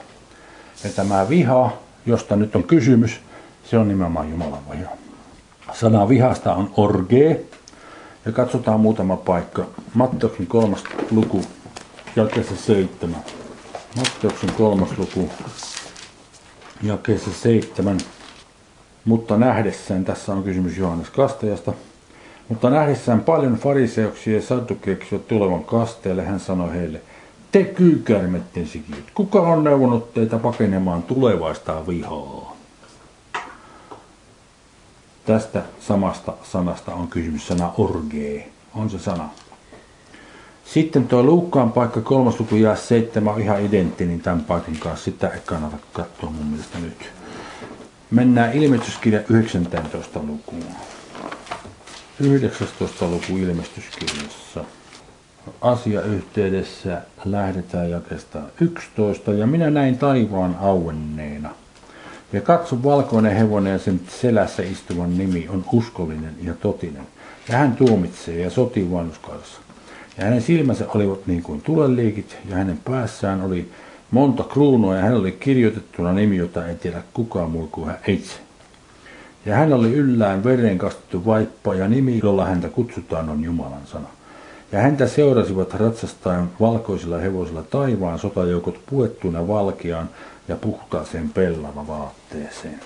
Ja 0.83 0.89
tämä 0.89 1.29
viha 1.29 1.71
josta 2.05 2.35
nyt 2.35 2.55
on 2.55 2.63
kysymys, 2.63 3.19
se 3.63 3.77
on 3.77 3.87
nimenomaan 3.87 4.29
Jumalan 4.29 4.63
viha. 4.71 4.91
Sana 5.73 6.09
vihasta 6.09 6.55
on 6.55 6.73
orge, 6.77 7.41
ja 8.25 8.31
katsotaan 8.31 8.79
muutama 8.79 9.17
paikka. 9.17 9.65
Matteuksen 9.93 10.47
kolmas 10.47 10.83
luku, 11.11 11.41
jakeessa 12.15 12.55
seitsemän. 12.55 13.23
Matteuksen 13.97 14.51
kolmas 14.51 14.97
luku, 14.97 15.29
jakeessa 16.83 17.29
seitsemän. 17.33 17.97
Mutta 19.05 19.37
nähdessään, 19.37 20.05
tässä 20.05 20.31
on 20.31 20.43
kysymys 20.43 20.77
Johannes 20.77 21.09
Kastajasta, 21.09 21.73
mutta 22.49 22.69
nähdessään 22.69 23.19
paljon 23.19 23.55
fariseuksia 23.55 24.35
ja 24.35 24.41
saddukeeksia 24.41 25.19
tulevan 25.19 25.63
kasteelle, 25.63 26.23
hän 26.23 26.39
sanoi 26.39 26.73
heille, 26.73 27.01
te 27.51 27.63
kyykärmetten 27.63 28.67
sikiöt, 28.67 29.11
kuka 29.13 29.41
on 29.41 29.63
neuvonut 29.63 30.13
teitä 30.13 30.37
pakenemaan 30.37 31.03
tulevaista 31.03 31.87
vihaa? 31.87 32.55
Tästä 35.25 35.61
samasta 35.79 36.33
sanasta 36.43 36.93
on 36.93 37.07
kysymys 37.07 37.47
sana 37.47 37.73
orgee, 37.77 38.49
on 38.75 38.89
se 38.89 38.99
sana. 38.99 39.29
Sitten 40.65 41.07
tuo 41.07 41.23
Luukkaan 41.23 41.71
paikka 41.71 42.01
kolmas 42.01 42.39
luku 42.39 42.55
ja 42.55 42.75
seitsemän 42.75 43.41
ihan 43.41 43.61
identtinen 43.61 44.19
tämän 44.19 44.41
paikan 44.41 44.75
kanssa. 44.79 45.05
Sitä 45.05 45.27
ei 45.27 45.39
kannata 45.45 45.77
katsoa 45.93 46.29
mun 46.29 46.45
mielestä 46.45 46.79
nyt. 46.79 47.20
Mennään 48.11 48.53
ilmestyskirja 48.53 49.21
19 49.29 50.19
lukuun. 50.19 50.63
19 52.19 53.07
luku 53.07 53.37
ilmestyskirjassa 53.37 54.63
asiayhteydessä 55.61 57.01
lähdetään 57.25 57.89
jakesta 57.89 58.39
11. 58.61 59.33
Ja 59.33 59.47
minä 59.47 59.69
näin 59.69 59.97
taivaan 59.97 60.57
auenneena. 60.61 61.49
Ja 62.33 62.41
katso 62.41 62.83
valkoinen 62.83 63.35
hevonen 63.35 63.73
ja 63.73 63.79
sen 63.79 64.01
selässä 64.07 64.63
istuvan 64.63 65.17
nimi 65.17 65.47
on 65.49 65.65
uskollinen 65.71 66.35
ja 66.43 66.53
totinen. 66.53 67.07
Ja 67.49 67.57
hän 67.57 67.75
tuomitsee 67.75 68.37
ja 68.37 68.49
sotii 68.49 68.91
vanhuskaudessa. 68.91 69.59
Ja 70.17 70.23
hänen 70.23 70.41
silmänsä 70.41 70.85
olivat 70.87 71.27
niin 71.27 71.43
kuin 71.43 71.61
tuleliikit 71.61 72.37
ja 72.49 72.55
hänen 72.55 72.77
päässään 72.77 73.41
oli 73.41 73.71
monta 74.11 74.43
kruunua 74.43 74.95
ja 74.95 75.01
hän 75.01 75.15
oli 75.17 75.31
kirjoitettuna 75.31 76.13
nimi, 76.13 76.37
jota 76.37 76.67
ei 76.67 76.75
tiedä 76.75 77.03
kukaan 77.13 77.51
muu 77.51 77.67
kuin 77.71 77.87
hän 77.87 77.97
itse. 78.07 78.35
Ja 79.45 79.55
hän 79.55 79.73
oli 79.73 79.93
yllään 79.93 80.43
veren 80.43 80.77
kastettu 80.77 81.25
vaippa 81.25 81.75
ja 81.75 81.87
nimi, 81.87 82.19
jolla 82.23 82.45
häntä 82.45 82.69
kutsutaan 82.69 83.29
on 83.29 83.43
Jumalan 83.43 83.85
sana. 83.85 84.07
Ja 84.71 84.79
häntä 84.79 85.07
seurasivat 85.07 85.73
ratsastaen 85.73 86.49
valkoisilla 86.59 87.17
hevosilla 87.17 87.63
taivaan 87.63 88.19
sotajoukot 88.19 88.79
puettuna 88.89 89.47
valkeaan 89.47 90.09
ja 90.47 90.55
puhtaaseen 90.55 91.29
pellava 91.29 91.87
vaatteeseen. 91.87 92.79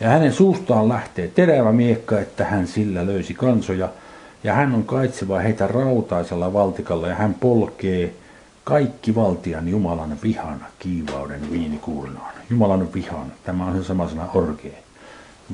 Ja 0.00 0.08
hänen 0.08 0.32
suustaan 0.32 0.88
lähtee 0.88 1.28
terävä 1.28 1.72
miekka, 1.72 2.20
että 2.20 2.44
hän 2.44 2.66
sillä 2.66 3.06
löysi 3.06 3.34
kansoja, 3.34 3.88
ja 4.44 4.52
hän 4.54 4.74
on 4.74 4.84
kaitseva 4.84 5.38
heitä 5.38 5.66
rautaisella 5.66 6.52
valtikalla, 6.52 7.08
ja 7.08 7.14
hän 7.14 7.34
polkee 7.34 8.14
kaikki 8.64 9.14
valtian 9.14 9.68
Jumalan 9.68 10.16
vihan 10.22 10.66
kiivauden 10.78 11.50
viinikuurnaan. 11.50 12.34
Jumalan 12.50 12.92
vihan, 12.94 13.32
tämä 13.44 13.66
on 13.66 13.76
se 13.76 13.84
sama 13.84 14.08
sana 14.08 14.28
orgee, 14.34 14.82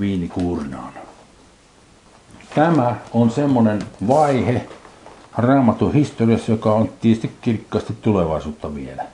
viinikuurnaan. 0.00 0.92
Tämä 2.54 2.96
on 3.12 3.30
semmoinen 3.30 3.82
vaihe, 4.08 4.66
raamatun 5.36 5.92
historiassa, 5.92 6.52
joka 6.52 6.74
on 6.74 6.88
tietysti 7.00 7.32
kirkkaasti 7.40 7.96
tulevaisuutta 8.02 8.74
vielä. 8.74 9.04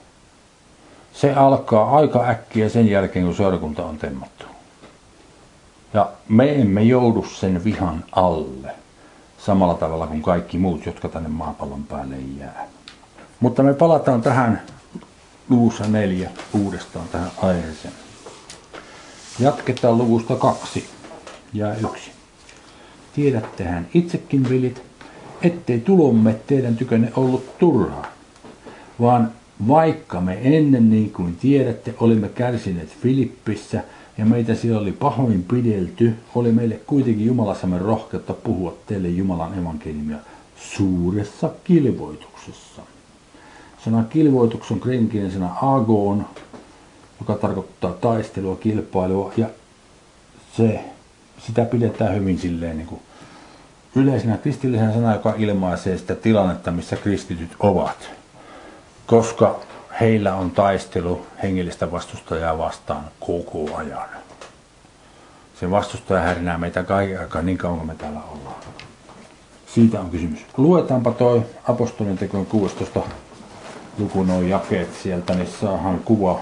Se 1.13 1.33
alkaa 1.33 1.97
aika 1.97 2.25
äkkiä 2.27 2.69
sen 2.69 2.89
jälkeen, 2.89 3.25
kun 3.25 3.35
seurakunta 3.35 3.85
on 3.85 3.97
temmattu. 3.97 4.45
Ja 5.93 6.09
me 6.29 6.61
emme 6.61 6.83
joudu 6.83 7.25
sen 7.25 7.63
vihan 7.63 8.03
alle 8.11 8.71
samalla 9.37 9.73
tavalla 9.73 10.07
kuin 10.07 10.21
kaikki 10.21 10.57
muut, 10.57 10.85
jotka 10.85 11.09
tänne 11.09 11.29
maapallon 11.29 11.83
päälle 11.83 12.15
jää. 12.39 12.67
Mutta 13.43 13.63
me 13.63 13.73
palataan 13.73 14.21
tähän 14.21 14.61
luvussa 15.49 15.87
neljä 15.87 16.29
uudestaan 16.53 17.07
tähän 17.11 17.31
aiheeseen. 17.41 17.93
Jatketaan 19.39 19.97
luvusta 19.97 20.35
kaksi 20.35 20.85
ja 21.53 21.75
yksi. 21.75 22.11
Tiedättehän 23.15 23.87
itsekin, 23.93 24.49
vilit, 24.49 24.81
ettei 25.41 25.79
tulomme 25.79 26.35
teidän 26.47 26.77
tykönne 26.77 27.11
ollut 27.15 27.57
turhaa, 27.57 28.05
vaan 29.01 29.31
vaikka 29.67 30.21
me 30.21 30.39
ennen 30.41 30.89
niin 30.89 31.11
kuin 31.11 31.35
tiedätte 31.35 31.95
olimme 31.99 32.29
kärsineet 32.29 32.89
Filippissä 33.01 33.83
ja 34.17 34.25
meitä 34.25 34.55
siellä 34.55 34.81
oli 34.81 34.91
pahoin 34.91 35.43
pidelty, 35.43 36.13
oli 36.35 36.51
meille 36.51 36.79
kuitenkin 36.87 37.25
Jumalassamme 37.25 37.79
rohkeutta 37.79 38.33
puhua 38.33 38.77
teille 38.87 39.07
Jumalan 39.07 39.59
evankeliumia 39.59 40.17
suuressa 40.55 41.49
kilvoituksessa. 41.63 42.92
Sana 43.85 44.03
kilvoitus 44.03 44.71
on 44.71 44.79
kreikinkinen 44.79 45.31
sana 45.31 45.55
agoon, 45.61 46.25
joka 47.19 47.33
tarkoittaa 47.33 47.91
taistelua, 47.91 48.55
kilpailua 48.55 49.33
ja 49.37 49.47
se, 50.57 50.79
sitä 51.37 51.65
pidetään 51.65 52.15
hyvin 52.15 52.39
silleen 52.39 52.77
niin 52.77 52.87
kuin 52.87 53.01
yleisenä 53.95 54.37
kristillisenä 54.37 54.93
sana, 54.93 55.13
joka 55.13 55.33
ilmaisee 55.37 55.97
sitä 55.97 56.15
tilannetta, 56.15 56.71
missä 56.71 56.95
kristityt 56.95 57.55
ovat. 57.59 58.09
Koska 59.07 59.59
heillä 59.99 60.35
on 60.35 60.51
taistelu 60.51 61.25
hengellistä 61.43 61.91
vastustajaa 61.91 62.57
vastaan 62.57 63.03
koko 63.19 63.75
ajan. 63.75 64.09
Se 65.59 65.71
vastustaja 65.71 66.21
härinää 66.21 66.57
meitä 66.57 66.83
kaiken 66.83 67.19
aikaa 67.19 67.41
niin 67.41 67.57
kauan 67.57 67.77
kuin 67.77 67.87
me 67.87 67.95
täällä 67.95 68.19
ollaan. 68.31 68.55
Siitä 69.67 69.99
on 69.99 70.09
kysymys. 70.09 70.45
Luetaanpa 70.57 71.11
toi 71.11 71.41
apostolin 71.67 72.17
tekojen 72.17 72.45
16 72.45 73.01
luku 73.97 74.23
noin 74.23 74.49
jakeet 74.49 74.89
sieltä, 75.03 75.33
niin 75.33 75.49
saahan 75.61 75.99
kuva, 76.05 76.41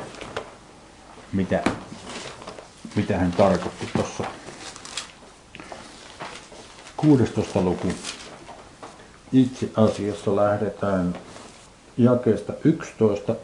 mitä, 1.34 1.64
mitä 2.96 3.18
hän 3.18 3.32
tarkoitti 3.32 3.90
tuossa. 3.96 4.24
16 6.98 7.62
luku. 7.62 7.88
Itse 9.34 9.70
asiassa 9.76 10.36
lähdetään 10.36 11.16
jakeesta 11.98 12.54
11. 12.64 13.36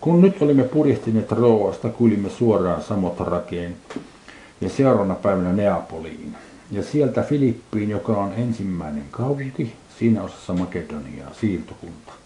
Kun 0.00 0.20
nyt 0.20 0.42
olimme 0.42 0.62
purjehtineet 0.62 1.32
Roovasta, 1.32 1.88
kuulimme 1.88 2.30
suoraan 2.30 2.82
Samotarakeen 2.82 3.76
ja 4.60 4.68
seuraavana 4.68 5.14
päivänä 5.14 5.52
Neapoliin. 5.52 6.36
Ja 6.70 6.82
sieltä 6.82 7.22
Filippiin, 7.22 7.90
joka 7.90 8.12
on 8.12 8.32
ensimmäinen 8.32 9.04
kaupunki, 9.10 9.72
siinä 9.98 10.22
osassa 10.22 10.52
Makedoniaa, 10.54 11.30
siirtokunta. 11.40 12.21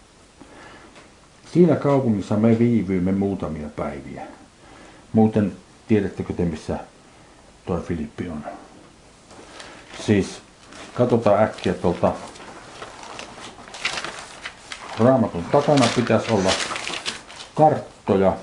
Siinä 1.53 1.75
kaupungissa 1.75 2.35
me 2.35 2.59
viivyimme 2.59 3.11
muutamia 3.11 3.67
päiviä. 3.75 4.21
Muuten 5.13 5.53
tiedättekö 5.87 6.33
te, 6.33 6.45
missä 6.45 6.79
tuo 7.65 7.79
Filippi 7.79 8.29
on? 8.29 8.43
Siis 10.05 10.41
katsotaan 10.93 11.43
äkkiä 11.43 11.73
tuolta 11.73 12.13
raamatun 14.99 15.43
takana 15.51 15.87
pitäisi 15.95 16.31
olla 16.31 16.51
karttoja. 17.55 18.37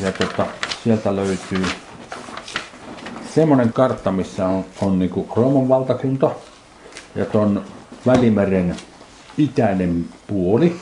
Ja 0.00 0.12
tota, 0.12 0.46
sieltä 0.84 1.16
löytyy 1.16 1.64
semmoinen 3.34 3.72
kartta, 3.72 4.12
missä 4.12 4.46
on, 4.46 4.64
on 4.80 4.98
niinku 4.98 5.28
Rooman 5.36 5.68
valtakunta 5.68 6.30
ja 7.14 7.24
tuon 7.24 7.64
Välimeren 8.06 8.76
itäinen 9.38 10.08
puoli 10.26 10.80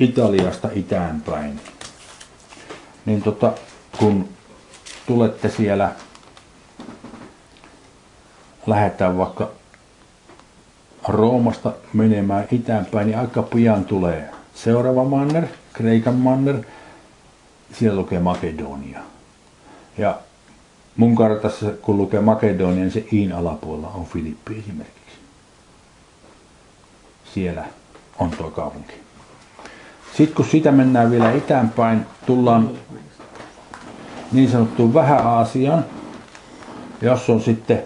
Italiasta 0.00 0.68
itäänpäin. 0.74 1.60
Niin 3.06 3.22
tota, 3.22 3.52
kun 3.98 4.28
tulette 5.06 5.48
siellä, 5.48 5.92
lähdetään 8.66 9.18
vaikka 9.18 9.50
Roomasta 11.08 11.72
menemään 11.92 12.48
itäänpäin, 12.52 13.06
niin 13.06 13.18
aika 13.18 13.42
pian 13.42 13.84
tulee 13.84 14.30
seuraava 14.54 15.04
manner, 15.04 15.46
Kreikan 15.72 16.14
manner, 16.14 16.56
siellä 17.72 18.00
lukee 18.00 18.18
Makedonia. 18.18 19.00
Ja 19.98 20.18
mun 20.96 21.14
kartassa, 21.14 21.66
kun 21.82 21.96
lukee 21.96 22.20
Makedonia, 22.20 22.76
niin 22.76 22.90
se 22.90 23.04
Iin 23.12 23.32
alapuolella 23.32 23.88
on 23.88 24.06
Filippi 24.06 24.58
esimerkiksi. 24.58 25.00
Siellä 27.34 27.64
on 28.18 28.30
tuo 28.30 28.50
kaupunki. 28.50 29.09
Sitten 30.20 30.36
kun 30.36 30.44
sitä 30.44 30.72
mennään 30.72 31.10
vielä 31.10 31.32
itäänpäin, 31.32 32.06
tullaan 32.26 32.70
niin 34.32 34.50
sanottuun 34.50 34.94
Vähä-Aasian, 34.94 35.84
jos 37.02 37.30
on 37.30 37.40
sitten 37.40 37.82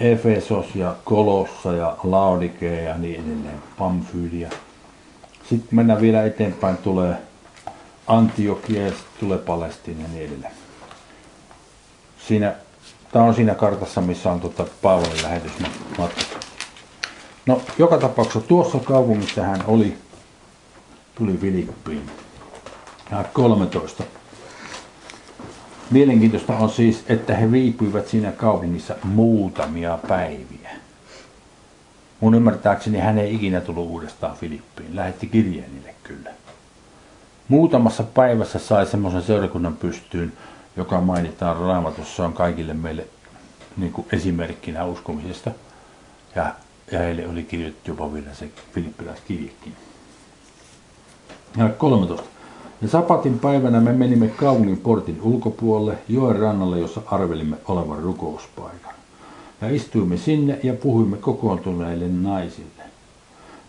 Efesos 0.00 0.66
ja 0.74 0.96
Kolossa 1.04 1.72
ja 1.72 1.96
Laodikea 2.02 2.82
ja 2.82 2.98
niin 2.98 3.20
edelleen, 3.20 3.62
Pamfylia. 3.78 4.50
Sitten 5.48 5.68
mennään 5.70 6.00
vielä 6.00 6.24
eteenpäin, 6.24 6.76
tulee 6.76 7.16
Antiokia 8.06 8.82
ja 8.82 8.90
sitten 8.90 9.20
tulee 9.20 9.38
Palestiina 9.38 10.02
ja 10.02 10.08
niin 10.08 10.26
edelleen. 10.26 10.52
Siinä, 12.28 12.54
tämä 13.12 13.24
on 13.24 13.34
siinä 13.34 13.54
kartassa, 13.54 14.00
missä 14.00 14.32
on 14.32 14.40
tuota 14.40 14.66
Paavalin 14.82 15.22
lähetysmatka. 15.22 16.22
No, 17.46 17.60
joka 17.78 17.98
tapauksessa 17.98 18.48
tuossa 18.48 18.78
kaupungissa 18.78 19.42
hän 19.42 19.64
oli, 19.66 20.05
tuli 21.18 21.36
Filippiin. 21.36 22.10
Ja 23.10 23.24
13 23.32 24.04
Mielenkiintoista 25.90 26.56
on 26.56 26.70
siis, 26.70 27.04
että 27.08 27.36
he 27.36 27.52
viipyivät 27.52 28.08
siinä 28.08 28.32
kaupungissa 28.32 28.94
muutamia 29.04 29.98
päiviä. 30.08 30.70
Mun 32.20 32.34
ymmärtääkseni 32.34 32.98
hän 32.98 33.18
ei 33.18 33.34
ikinä 33.34 33.60
tullut 33.60 33.88
uudestaan 33.88 34.36
Filippiin. 34.36 34.96
Lähetti 34.96 35.26
kirjeen 35.26 35.74
niille 35.74 35.94
kyllä. 36.02 36.30
Muutamassa 37.48 38.02
päivässä 38.02 38.58
sai 38.58 38.86
semmoisen 38.86 39.22
seurakunnan 39.22 39.76
pystyyn, 39.76 40.32
joka 40.76 41.00
mainitaan 41.00 41.56
raamatussa 41.56 42.24
on 42.24 42.32
kaikille 42.32 42.74
meille 42.74 43.06
niin 43.76 43.92
kuin 43.92 44.06
esimerkkinä 44.12 44.84
uskomisesta. 44.84 45.50
Ja, 46.34 46.54
ja 46.92 46.98
heille 46.98 47.28
oli 47.28 47.42
kirjoitettu 47.42 47.90
jopa 47.90 48.14
vielä 48.14 48.34
se 48.34 48.50
filippiläiskirjekin. 48.72 49.85
Ja 51.56 51.68
13. 51.68 52.24
Ja 52.82 52.88
sapatin 52.88 53.38
päivänä 53.38 53.80
me 53.80 53.92
menimme 53.92 54.28
kaupungin 54.28 54.78
portin 54.78 55.20
ulkopuolelle 55.22 55.98
joen 56.08 56.38
rannalle, 56.38 56.78
jossa 56.78 57.00
arvelimme 57.06 57.56
olevan 57.68 57.98
rukouspaikan. 57.98 58.94
Ja 59.60 59.68
istuimme 59.68 60.16
sinne 60.16 60.60
ja 60.62 60.74
puhuimme 60.74 61.16
kokoontuneille 61.16 62.08
naisille. 62.08 62.82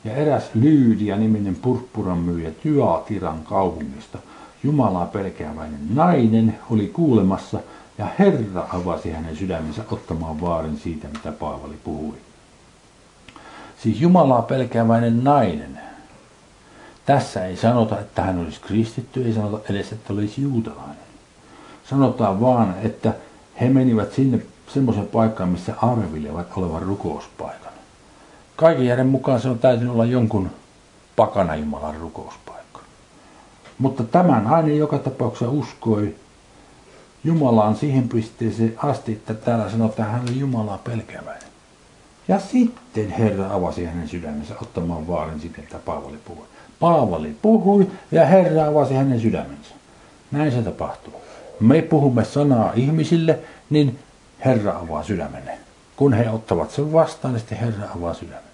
Ja 0.04 0.14
eräs 0.14 0.44
Lyydia-niminen 0.54 1.56
purppuran 1.56 2.18
myyjä 2.18 2.52
Tyatiran 2.52 3.44
kaupungista, 3.44 4.18
Jumalaa 4.64 5.06
pelkääväinen 5.06 5.96
nainen, 5.96 6.60
oli 6.72 6.88
kuulemassa 6.88 7.60
ja 7.98 8.08
Herra 8.20 8.68
avasi 8.74 9.12
hänen 9.12 9.36
sydämensä 9.36 9.84
ottamaan 9.92 10.42
vaarin 10.42 10.78
siitä, 10.78 11.08
mitä 11.08 11.32
Paavali 11.32 11.76
puhui. 11.84 12.16
Siis 13.84 14.02
Jumalaa 14.02 14.42
pelkääväinen 14.42 15.24
nainen, 15.24 15.80
tässä 17.08 17.46
ei 17.46 17.58
sanota, 17.58 18.00
että 18.00 18.22
hän 18.22 18.40
olisi 18.40 18.62
kristitty, 18.62 19.26
ei 19.26 19.34
sanota 19.34 19.60
edes, 19.70 19.92
että 19.92 20.14
olisi 20.14 20.42
juutalainen. 20.42 21.08
Sanotaan 21.90 22.42
vaan, 22.42 22.76
että 22.84 23.14
he 23.62 23.70
menivät 23.70 24.14
sinne 24.14 24.42
semmoisen 24.68 25.08
paikkaan, 25.08 25.50
missä 25.50 25.74
arvelevat 25.82 26.48
olevan 26.56 26.82
rukouspaikan. 26.82 27.72
Kaiken 28.56 28.86
järjen 28.86 29.08
mukaan 29.08 29.42
se 29.42 29.50
on 29.50 29.60
täytynyt 29.60 29.94
olla 29.94 30.06
jonkun 30.06 30.52
pakana 31.16 31.56
Jumalan 31.56 31.96
rukouspaikka. 31.96 32.82
Mutta 33.78 34.04
tämä 34.04 34.40
nainen 34.40 34.78
joka 34.78 34.98
tapauksessa 34.98 35.50
uskoi 35.50 36.16
Jumalaan 37.24 37.76
siihen 37.76 38.10
pisteeseen 38.10 38.76
asti, 38.78 39.12
että 39.12 39.34
täällä 39.34 39.70
sanotaan, 39.70 39.90
että 39.90 40.04
hän 40.04 40.22
oli 40.22 40.40
Jumalaa 40.40 40.78
pelkäväinen. 40.78 41.50
Ja 42.28 42.40
sitten 42.40 43.10
Herra 43.10 43.54
avasi 43.54 43.86
hänen 43.86 44.08
sydämensä 44.08 44.56
ottamaan 44.62 45.08
vaarin 45.08 45.40
sitten, 45.40 45.64
että 45.64 45.80
Paavali 45.80 46.18
puhui. 46.26 46.46
Paavali 46.80 47.36
puhui 47.42 47.88
ja 48.12 48.26
Herra 48.26 48.68
avasi 48.68 48.94
hänen 48.94 49.20
sydämensä. 49.20 49.76
Näin 50.32 50.52
se 50.52 50.62
tapahtuu. 50.62 51.14
Me 51.60 51.82
puhumme 51.82 52.26
sanaa 52.26 52.72
ihmisille, 52.76 53.40
niin 53.70 54.00
Herra 54.46 54.80
avaa 54.80 55.04
sydämenne. 55.04 55.60
Kun 55.96 56.14
he 56.14 56.30
ottavat 56.30 56.72
sen 56.72 56.94
vastaan, 56.94 57.34
niin 57.34 57.40
sitten 57.40 57.58
Herra 57.58 57.86
avaa 57.98 58.14
sydämen. 58.14 58.48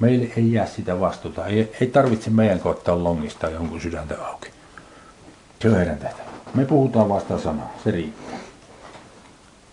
Meille 0.00 0.28
ei 0.36 0.52
jää 0.52 0.66
sitä 0.66 1.00
vastuuta. 1.00 1.46
Ei, 1.46 1.72
ei 1.80 1.86
tarvitse 1.86 2.30
meidän 2.30 2.60
koittaa 2.60 3.04
longista 3.04 3.50
jonkun 3.50 3.80
sydäntä 3.80 4.26
auki. 4.26 4.50
Se 5.60 5.68
on 5.68 5.76
heidän 5.76 5.98
tehtävä. 5.98 6.28
Me 6.54 6.64
puhutaan 6.64 7.08
vasta 7.08 7.38
sanaa. 7.38 7.72
Se 7.84 7.90
riittää. 7.90 8.38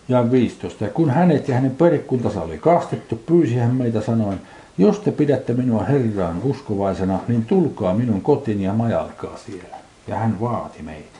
Ja 0.08 0.30
15. 0.30 0.84
Ja 0.84 0.90
kun 0.90 1.10
hänet 1.10 1.48
ja 1.48 1.54
hänen 1.54 1.76
perikuntansa 1.76 2.42
oli 2.42 2.58
kastettu, 2.58 3.16
pyysi 3.16 3.56
hän 3.56 3.74
meitä 3.74 4.00
sanoen, 4.00 4.40
jos 4.78 4.98
te 4.98 5.12
pidätte 5.12 5.54
minua 5.54 5.84
Herraan 5.84 6.40
uskovaisena, 6.44 7.18
niin 7.28 7.44
tulkaa 7.44 7.94
minun 7.94 8.20
kotiin 8.20 8.60
ja 8.60 8.72
majalkaa 8.72 9.36
siellä. 9.46 9.76
Ja 10.08 10.16
hän 10.16 10.40
vaati 10.40 10.82
meitä. 10.82 11.18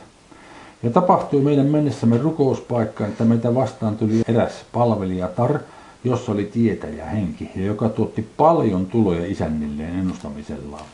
Ja 0.83 0.89
tapahtui 0.89 1.41
meidän 1.41 1.65
mennessämme 1.65 2.17
rukouspaikkaan, 2.17 3.09
että 3.09 3.25
meitä 3.25 3.55
vastaan 3.55 3.97
tuli 3.97 4.23
eräs 4.27 4.65
palvelijatar, 4.73 5.59
jossa 6.03 6.31
oli 6.31 6.43
tietäjä 6.43 7.05
henki, 7.05 7.51
ja 7.55 7.65
joka 7.65 7.89
tuotti 7.89 8.27
paljon 8.37 8.85
tuloja 8.85 9.25
isännilleen 9.25 9.99
ennustamisellaan. 9.99 10.85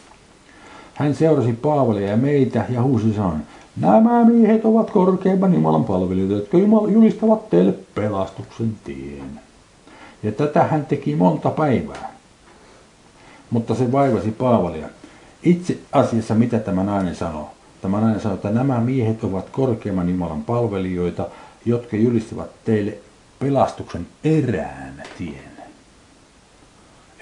Hän 0.94 1.16
seurasi 1.16 1.54
Paavalia 1.54 2.10
ja 2.10 2.18
meitä 2.18 2.66
ja 2.70 2.82
huusi 2.82 3.14
sanoen, 3.14 3.48
Nämä 3.82 4.26
miehet 4.26 4.66
ovat 4.66 4.92
korkeimman 4.92 5.54
Jumalan 5.54 5.84
palvelijoita, 5.84 6.34
jotka 6.34 6.58
Jumala 6.58 6.92
julistavat 6.92 7.50
teille 7.50 7.74
pelastuksen 7.96 8.76
tien. 8.84 9.40
Ja 10.24 10.32
tätä 10.32 10.64
hän 10.64 10.86
teki 10.86 11.16
monta 11.16 11.50
päivää 11.50 12.12
mutta 13.52 13.76
se 13.76 13.92
vaivasi 13.92 14.32
Paavalia. 14.32 14.90
Itse 15.44 15.78
asiassa 15.92 16.36
mitä 16.36 16.60
tämä 16.60 16.84
nainen 16.84 17.16
sanoo? 17.16 17.52
Tämä 17.82 18.02
nainen 18.02 18.22
sanoo, 18.22 18.36
että 18.36 18.50
nämä 18.50 18.80
miehet 18.80 19.24
ovat 19.24 19.50
korkeimman 19.50 20.10
Jumalan 20.10 20.44
palvelijoita, 20.44 21.28
jotka 21.66 21.98
julistivat 21.98 22.50
teille 22.66 22.98
pelastuksen 23.40 24.08
erään 24.24 25.04
tien. 25.18 25.52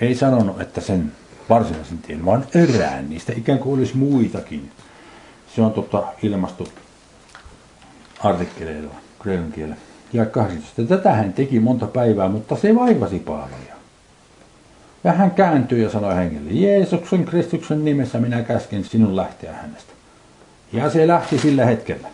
Ei 0.02 0.15
sanonut, 0.15 0.62
että 0.62 0.82
sen 0.82 1.12
varsinaisen 1.50 1.98
tien, 1.98 2.26
vaan 2.26 2.46
erään 2.56 3.10
niistä, 3.10 3.34
ikään 3.38 3.60
kuin 3.60 3.80
olisi 3.80 3.98
muitakin. 3.98 4.72
Se 5.56 5.62
on 5.62 5.74
tota 5.74 6.04
ilmastu 6.24 6.68
artikkeleilla 8.24 8.96
kreikan 9.20 9.52
kielellä. 9.52 9.76
Ja 10.13 10.26
18. 10.26 10.84
Tätä 10.84 11.13
hän 11.13 11.34
teki 11.34 11.60
monta 11.60 11.88
päivää, 11.88 12.28
mutta 12.30 12.56
se 12.56 12.76
vaivasi 12.76 13.20
Paavalia. 13.20 13.68
Ja 15.03 15.12
hän 15.12 15.31
kääntyi 15.31 15.83
ja 15.83 15.89
sanoi 15.89 16.15
hengelle, 16.15 16.51
Jeesuksen 16.51 17.25
Kristuksen 17.25 17.85
nimessä 17.85 18.19
minä 18.19 18.41
käsken 18.41 18.83
sinun 18.83 19.15
lähteä 19.15 19.53
hänestä. 19.53 19.93
Ja 20.73 20.89
se 20.89 21.07
lähti 21.07 21.38
sillä 21.38 21.65
hetkellä. 21.65 22.07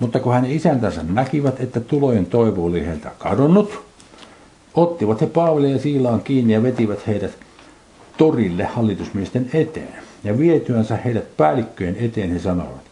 Mutta 0.00 0.20
kun 0.20 0.32
hänen 0.34 0.50
isäntänsä 0.50 1.02
näkivät, 1.02 1.60
että 1.60 1.80
tulojen 1.80 2.26
toivo 2.26 2.64
oli 2.64 2.86
heiltä 2.86 3.10
kadonnut, 3.18 3.84
ottivat 4.74 5.20
he 5.20 5.26
Paavali 5.26 5.72
ja 5.72 5.78
Siilaan 5.78 6.20
kiinni 6.20 6.52
ja 6.52 6.62
vetivät 6.62 7.06
heidät 7.06 7.32
torille 8.16 8.64
hallitusmiesten 8.64 9.50
eteen. 9.52 10.04
Ja 10.24 10.38
vietyänsä 10.38 10.96
heidät 10.96 11.36
päällikköjen 11.36 11.96
eteen 12.00 12.30
he 12.30 12.38
sanoivat, 12.38 12.84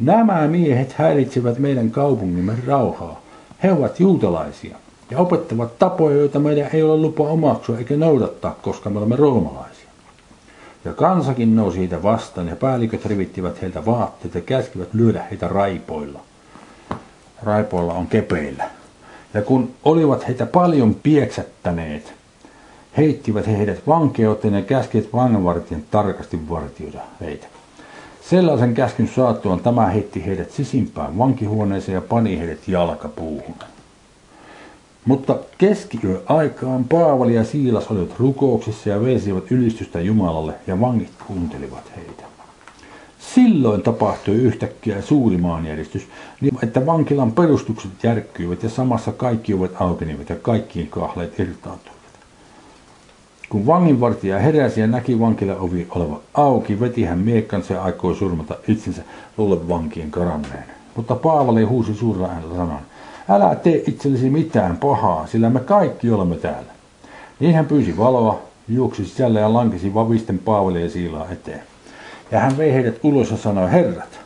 nämä 0.00 0.48
miehet 0.48 0.92
häiritsevät 0.92 1.58
meidän 1.58 1.90
kaupungimme 1.90 2.52
rauhaa. 2.66 3.22
He 3.62 3.72
ovat 3.72 4.00
juutalaisia 4.00 4.76
ja 5.10 5.18
opettavat 5.18 5.78
tapoja, 5.78 6.16
joita 6.16 6.38
meidän 6.38 6.70
ei 6.72 6.82
ole 6.82 6.96
lupa 6.96 7.22
omaksua 7.22 7.78
eikä 7.78 7.96
noudattaa, 7.96 8.56
koska 8.62 8.90
me 8.90 8.98
olemme 8.98 9.16
roomalaisia. 9.16 9.88
Ja 10.84 10.92
kansakin 10.92 11.56
nousi 11.56 11.78
heitä 11.78 12.02
vastaan 12.02 12.48
ja 12.48 12.56
päälliköt 12.56 13.06
rivittivät 13.06 13.62
heiltä 13.62 13.86
vaatteet 13.86 14.34
ja 14.34 14.40
käskivät 14.40 14.94
lyödä 14.94 15.22
heitä 15.30 15.48
raipoilla. 15.48 16.20
Raipoilla 17.42 17.94
on 17.94 18.06
kepeillä. 18.06 18.64
Ja 19.34 19.42
kun 19.42 19.70
olivat 19.84 20.28
heitä 20.28 20.46
paljon 20.46 20.94
pieksättäneet, 20.94 22.14
heittivät 22.96 23.46
he 23.46 23.58
heidät 23.58 23.86
vankeuteen 23.86 24.54
ja 24.54 24.62
käskivät 24.62 25.12
vanganvartijan 25.12 25.82
tarkasti 25.90 26.48
vartioida 26.50 27.00
heitä. 27.20 27.46
Sellaisen 28.20 28.74
käskyn 28.74 29.08
saattuaan 29.08 29.60
tämä 29.60 29.86
heitti 29.86 30.26
heidät 30.26 30.50
sisimpään 30.50 31.18
vankihuoneeseen 31.18 31.94
ja 31.94 32.00
pani 32.00 32.38
heidät 32.38 32.68
jalkapuuhun. 32.68 33.54
Mutta 35.04 35.38
keskiöaikaan 35.58 36.84
Paavali 36.84 37.34
ja 37.34 37.44
Siilas 37.44 37.88
olivat 37.88 38.18
rukouksissa 38.18 38.88
ja 38.88 39.00
veisivät 39.00 39.50
ylistystä 39.50 40.00
Jumalalle 40.00 40.54
ja 40.66 40.80
vangit 40.80 41.10
kuuntelivat 41.26 41.92
heitä. 41.96 42.22
Silloin 43.18 43.82
tapahtui 43.82 44.34
yhtäkkiä 44.34 45.02
suuri 45.02 45.36
maanjäristys, 45.36 46.08
niin 46.40 46.58
että 46.62 46.86
vankilan 46.86 47.32
perustukset 47.32 47.90
järkkyivät 48.02 48.62
ja 48.62 48.68
samassa 48.68 49.12
kaikki 49.12 49.54
ovet 49.54 49.72
aukenivat 49.80 50.28
ja 50.28 50.36
kaikkiin 50.36 50.88
kahleet 50.88 51.40
irtaantuivat. 51.40 51.92
Kun 53.48 53.66
vanginvartija 53.66 54.38
heräsi 54.38 54.80
ja 54.80 54.86
näki 54.86 55.20
vankilan 55.20 55.60
ovi 55.60 55.86
olevan 55.90 56.20
auki, 56.34 56.80
veti 56.80 57.04
hän 57.04 57.18
miekkansa 57.18 57.74
ja 57.74 57.82
aikoi 57.82 58.14
surmata 58.14 58.56
itsensä 58.68 59.02
luulle 59.36 59.68
vankien 59.68 60.10
karanneen. 60.10 60.64
Mutta 60.96 61.14
Paavali 61.14 61.62
huusi 61.62 61.94
suurella 61.94 62.28
äänellä 62.28 62.56
sanan, 62.56 62.80
älä 63.34 63.54
tee 63.54 63.82
itsellesi 63.86 64.30
mitään 64.30 64.76
pahaa, 64.76 65.26
sillä 65.26 65.50
me 65.50 65.60
kaikki 65.60 66.10
olemme 66.10 66.36
täällä. 66.36 66.72
Niin 67.40 67.54
hän 67.54 67.66
pyysi 67.66 67.96
valoa, 67.96 68.42
juoksi 68.68 69.04
sisälle 69.04 69.40
ja 69.40 69.52
lankesi 69.52 69.94
vavisten 69.94 70.38
Paavali 70.38 70.82
ja 70.82 70.90
Siilaa 70.90 71.30
eteen. 71.30 71.62
Ja 72.30 72.40
hän 72.40 72.58
vei 72.58 72.72
heidät 72.72 72.98
ulos 73.02 73.30
ja 73.30 73.36
sanoi, 73.36 73.70
herrat, 73.70 74.20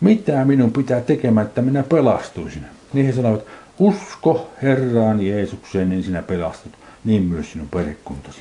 mitä 0.00 0.44
minun 0.44 0.72
pitää 0.72 1.00
tekemään, 1.00 1.46
että 1.46 1.62
minä 1.62 1.82
pelastuisin? 1.82 2.62
Niin 2.92 3.06
he 3.06 3.12
sanoivat, 3.12 3.44
usko 3.78 4.50
Herraan 4.62 5.26
Jeesukseen, 5.26 5.88
niin 5.88 6.02
sinä 6.02 6.22
pelastut, 6.22 6.72
niin 7.04 7.22
myös 7.22 7.52
sinun 7.52 7.68
perhekuntasi. 7.68 8.40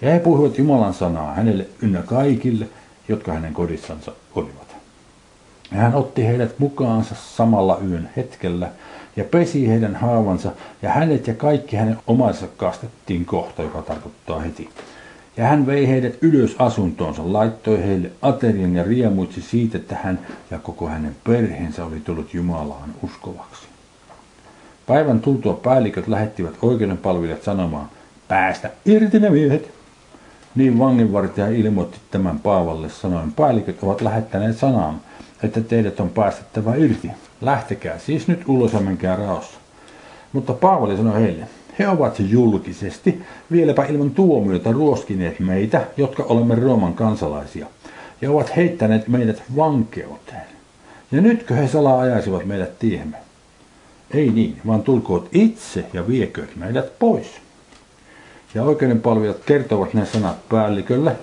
Ja 0.00 0.10
he 0.10 0.18
puhuivat 0.18 0.58
Jumalan 0.58 0.94
sanaa 0.94 1.34
hänelle 1.34 1.66
ynnä 1.82 2.02
kaikille, 2.02 2.68
jotka 3.08 3.32
hänen 3.32 3.52
kodissansa 3.52 4.12
olivat. 4.34 4.65
Hän 5.70 5.94
otti 5.94 6.26
heidät 6.26 6.58
mukaansa 6.58 7.14
samalla 7.14 7.78
yön 7.90 8.08
hetkellä 8.16 8.70
ja 9.16 9.24
pesi 9.24 9.68
heidän 9.68 9.94
haavansa, 9.94 10.52
ja 10.82 10.90
hänet 10.90 11.26
ja 11.26 11.34
kaikki 11.34 11.76
hänen 11.76 11.98
omansa 12.06 12.46
kastettiin 12.56 13.24
kohta, 13.24 13.62
joka 13.62 13.82
tarkoittaa 13.82 14.40
heti. 14.40 14.70
Ja 15.36 15.44
hän 15.44 15.66
vei 15.66 15.88
heidät 15.88 16.14
ylös 16.22 16.56
asuntoonsa, 16.58 17.32
laittoi 17.32 17.82
heille 17.84 18.10
aterian 18.22 18.74
ja 18.74 18.84
riemuitsi 18.84 19.42
siitä, 19.42 19.78
että 19.78 19.96
hän 20.02 20.18
ja 20.50 20.58
koko 20.58 20.88
hänen 20.88 21.16
perheensä 21.24 21.84
oli 21.84 22.00
tullut 22.00 22.34
Jumalaan 22.34 22.94
uskovaksi. 23.02 23.66
Päivän 24.86 25.20
tultua 25.20 25.54
päälliköt 25.54 26.08
lähettivät 26.08 26.54
oikeudenpalvelijat 26.62 27.42
sanomaan, 27.42 27.88
päästä 28.28 28.70
irti 28.84 29.20
ne 29.20 29.30
miehet. 29.30 29.70
Niin 30.54 30.78
vanginvartija 30.78 31.48
ilmoitti 31.48 31.98
tämän 32.10 32.38
Paavalle 32.38 32.88
sanoen, 32.88 33.32
päälliköt 33.32 33.82
ovat 33.82 34.00
lähettäneet 34.00 34.58
sanaan, 34.58 35.00
että 35.42 35.60
teidät 35.60 36.00
on 36.00 36.08
päästettävä 36.08 36.74
irti. 36.74 37.10
Lähtekää 37.40 37.98
siis 37.98 38.28
nyt 38.28 38.42
ulos 38.48 38.72
ja 38.72 38.80
menkää 38.80 39.16
raossa. 39.16 39.58
Mutta 40.32 40.52
Paavali 40.52 40.96
sanoi 40.96 41.22
heille, 41.22 41.46
he 41.78 41.88
ovat 41.88 42.14
julkisesti, 42.18 43.22
vieläpä 43.52 43.84
ilman 43.84 44.10
tuomiota 44.10 44.72
ruoskineet 44.72 45.40
meitä, 45.40 45.86
jotka 45.96 46.22
olemme 46.22 46.54
Rooman 46.54 46.94
kansalaisia, 46.94 47.66
ja 48.20 48.30
ovat 48.30 48.56
heittäneet 48.56 49.08
meidät 49.08 49.42
vankeuteen. 49.56 50.46
Ja 51.12 51.20
nytkö 51.20 51.54
he 51.54 51.68
salaa 51.68 52.00
ajaisivat 52.00 52.44
meidät 52.44 52.78
tiemme? 52.78 53.16
Ei 54.10 54.30
niin, 54.30 54.60
vaan 54.66 54.82
tulkoot 54.82 55.28
itse 55.32 55.84
ja 55.92 56.08
viekööt 56.08 56.56
meidät 56.56 56.98
pois. 56.98 57.26
Ja 58.54 58.62
oikeudenpalvelijat 58.62 59.44
kertovat 59.46 59.94
ne 59.94 60.06
sanat 60.06 60.48
päällikölle, 60.48 61.16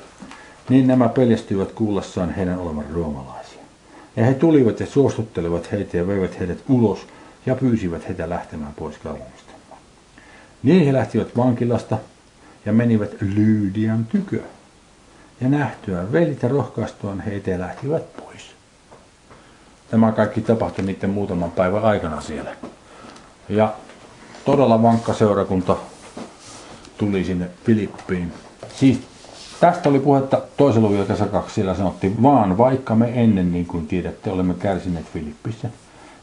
niin 0.70 0.88
nämä 0.88 1.10
peljestyivät 1.10 1.72
kuullessaan 1.72 2.34
heidän 2.34 2.60
olevan 2.60 2.86
roomalaisia. 2.94 3.43
Ja 4.16 4.26
he 4.26 4.34
tulivat 4.34 4.80
ja 4.80 4.86
suostuttelivat 4.86 5.72
heitä 5.72 5.98
ja 5.98 6.08
veivät 6.08 6.40
heidät 6.40 6.58
ulos 6.70 7.08
ja 7.46 7.56
pyysivät 7.56 8.08
heitä 8.08 8.30
lähtemään 8.30 8.74
pois 8.74 8.98
kaupungista. 8.98 9.54
Niin 10.64 10.86
he 10.86 10.94
lähtivät 10.94 11.38
vankilasta 11.38 11.98
ja 12.66 12.74
menivät 12.74 13.16
Lyydian 13.22 14.06
tykö. 14.06 14.40
Ja 15.42 15.50
nähtyä 15.50 16.12
velit 16.12 16.44
ja 16.44 16.50
rohkaistuaan 16.50 17.22
heitä 17.22 17.52
ja 17.52 17.60
lähtivät 17.60 18.18
pois. 18.18 18.56
Tämä 19.92 20.12
kaikki 20.12 20.42
tapahtui 20.42 20.86
niiden 20.86 21.10
muutaman 21.10 21.52
päivän 21.52 21.84
aikana 21.84 22.22
siellä. 22.22 22.56
Ja 23.50 23.74
todella 24.46 24.82
vankka 24.82 25.14
seurakunta 25.14 25.78
tuli 26.98 27.26
sinne 27.26 27.50
Filippiin. 27.66 28.34
Siis 28.76 29.00
tästä 29.64 29.90
oli 29.90 30.00
puhetta 30.00 30.42
toisella 30.58 30.90
luvun 30.90 31.06
kesä 31.06 31.26
kaksi, 31.26 31.56
siellä 31.56 31.76
sanottiin, 31.76 32.24
vaan 32.24 32.58
vaikka 32.58 32.96
me 32.96 33.12
ennen, 33.16 33.52
niin 33.52 33.66
kuin 33.66 33.88
tiedätte, 33.88 34.32
olemme 34.32 34.54
kärsineet 34.54 35.06
Filippissä, 35.06 35.70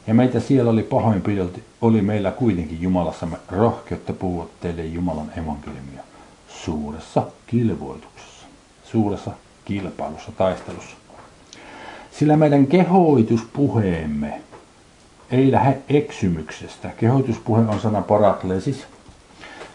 ja 0.07 0.15
meitä 0.15 0.41
siellä 0.41 0.71
oli 0.71 0.83
pahoinpidelty, 0.83 1.63
oli 1.81 2.03
meillä 2.03 2.31
kuitenkin 2.31 2.83
Jumalassamme 2.83 3.37
rohkeutta 3.49 4.13
puhua 4.13 4.49
teille 4.61 4.85
Jumalan 4.85 5.33
evankeliumia 5.37 6.03
suuressa 6.49 7.23
kilvoituksessa, 7.47 8.47
suuressa 8.85 9.31
kilpailussa, 9.65 10.33
taistelussa. 10.33 10.97
Sillä 12.13 12.37
meidän 12.37 12.67
kehoituspuheemme 12.67 14.41
ei 15.31 15.53
lähde 15.53 15.79
eksymyksestä. 15.89 16.91
Kehoituspuhe 16.97 17.61
on 17.61 17.81
sana 17.81 18.03
paraklesis. 18.03 18.87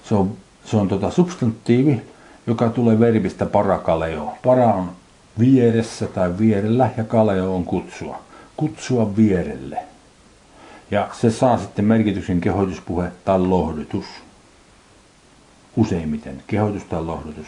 Se 0.03 0.15
on, 0.15 0.31
se 0.65 0.77
on 0.77 0.87
tota 0.87 1.11
substantiivi, 1.11 2.01
joka 2.47 2.69
tulee 2.69 2.99
verbistä 2.99 3.45
parakaleo. 3.45 4.33
Para 4.43 4.73
on 4.73 4.91
vieressä 5.39 6.07
tai 6.07 6.37
vierellä 6.37 6.89
ja 6.97 7.03
kaleo 7.03 7.55
on 7.55 7.65
kutsua. 7.65 8.21
Kutsua 8.57 9.15
vierelle. 9.15 9.77
Ja 10.91 11.09
se 11.13 11.31
saa 11.31 11.57
sitten 11.57 11.85
merkityksen 11.85 12.41
kehoituspuhe 12.41 13.11
tai 13.25 13.39
lohdutus. 13.39 14.05
Useimmiten 15.77 16.43
kehoitus 16.47 16.83
tai 16.83 17.03
lohdutus. 17.03 17.47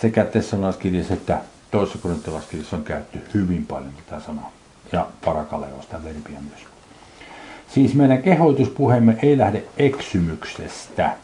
Sekä 0.00 0.24
tessalaiskirjassa 0.24 1.14
että 1.14 1.38
toisessa 1.70 1.98
korintolaiskirjassa 1.98 2.76
on 2.76 2.84
käytetty 2.84 3.20
hyvin 3.34 3.66
paljon 3.66 3.92
tätä 4.06 4.22
sanaa. 4.26 4.50
Ja 4.92 5.06
parakaleosta 5.24 6.04
verbiä 6.04 6.38
myös. 6.48 6.60
Siis 7.74 7.94
meidän 7.94 8.22
kehoituspuheemme 8.22 9.18
ei 9.22 9.38
lähde 9.38 9.64
eksymyksestä. 9.76 11.16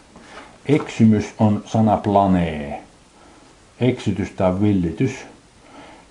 Eksymys 0.69 1.35
on 1.39 1.63
sana 1.67 1.97
planee. 1.97 2.83
Eksytys 3.81 4.31
tai 4.31 4.61
villitys. 4.61 5.13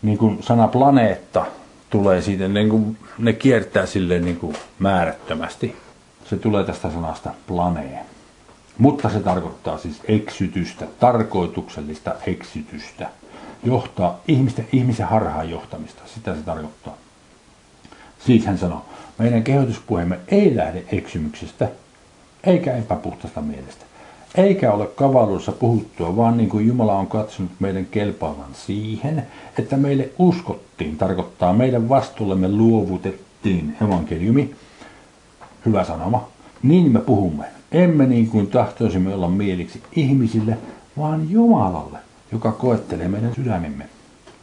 Niin 0.02 0.18
kuin 0.18 0.44
sana 0.44 0.68
planeetta 0.68 1.46
tulee 1.90 2.22
siitä, 2.22 2.48
niin 2.48 2.70
kuin 2.70 2.98
ne 3.18 3.34
kiertää 3.34 3.86
silleen 3.86 4.26
niin 4.26 4.38
kuin 4.38 4.56
määrättömästi. 4.80 5.76
Se 6.30 6.38
tulee 6.38 6.64
tästä 6.64 6.92
sanasta 6.92 7.32
planee. 7.48 8.00
Mutta 8.78 9.10
se 9.10 9.20
tarkoittaa 9.20 9.78
siis 9.78 10.02
eksytystä, 10.08 10.86
tarkoituksellista 11.00 12.16
eksytystä. 12.28 13.10
Johtaa 13.64 14.20
ihmisten, 14.28 14.68
ihmisen 14.72 15.06
harhaan 15.06 15.50
johtamista. 15.50 16.02
Sitä 16.06 16.36
se 16.36 16.42
tarkoittaa. 16.42 16.98
Siis 18.20 18.46
hän 18.46 18.58
sanoo, 18.58 18.86
meidän 19.18 19.44
kehotuspuheemme 19.44 20.20
ei 20.28 20.56
lähde 20.56 20.84
eksymyksestä, 20.92 21.70
eikä 22.44 22.76
epäpuhtasta 22.76 23.42
mielestä. 23.42 23.86
Eikä 24.38 24.72
ole 24.72 24.88
kavaluissa 24.88 25.52
puhuttua, 25.52 26.16
vaan 26.16 26.38
niin 26.38 26.50
kuin 26.50 26.68
Jumala 26.68 26.98
on 26.98 27.08
katsonut 27.08 27.52
meidän 27.60 27.86
kelpaavan 27.86 28.54
siihen, 28.54 29.28
että 29.60 29.78
meille 29.78 30.10
uskottiin, 30.18 30.98
tarkoittaa 30.98 31.54
meidän 31.54 31.90
vastuullemme 31.90 32.50
luovutettiin 32.50 33.78
evankeliumi, 33.82 34.56
hyvä 35.66 35.84
sanoma, 35.84 36.28
niin 36.64 36.92
me 36.92 37.00
puhumme. 37.00 37.46
Emme 37.72 38.06
niin 38.06 38.28
kuin 38.28 38.48
tahtoisimme 38.48 39.14
olla 39.14 39.28
mieliksi 39.28 39.84
ihmisille, 39.96 40.58
vaan 40.98 41.32
Jumalalle, 41.32 42.00
joka 42.32 42.52
koettelee 42.52 43.08
meidän 43.08 43.36
sydämemme. 43.36 43.86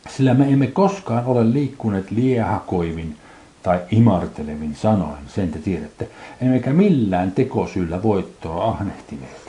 Sillä 0.09 0.35
me 0.35 0.53
emme 0.53 0.67
koskaan 0.67 1.27
ole 1.27 1.53
liikkuneet 1.53 2.11
liehakoivin 2.11 3.17
tai 3.63 3.81
imartelevin 3.91 4.75
sanoin, 4.75 5.19
sen 5.29 5.51
te 5.51 5.59
tiedätte, 5.59 6.09
emmekä 6.41 6.73
millään 6.73 7.33
tekosyllä 7.33 8.03
voittoa 8.03 8.65
ahnehtineet. 8.65 9.42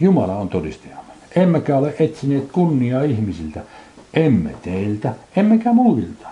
Jumala 0.00 0.36
on 0.36 0.48
todistajamme. 0.48 1.12
Emmekä 1.36 1.76
ole 1.76 1.94
etsineet 1.98 2.52
kunniaa 2.52 3.02
ihmisiltä, 3.02 3.60
emme 4.14 4.54
teiltä, 4.62 5.14
emmekä 5.36 5.72
muilta. 5.72 6.28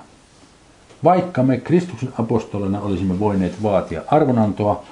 Vaikka 1.04 1.42
me 1.42 1.56
Kristuksen 1.56 2.12
apostolina 2.18 2.80
olisimme 2.80 3.18
voineet 3.18 3.62
vaatia 3.62 4.02
arvonantoa, 4.06 4.84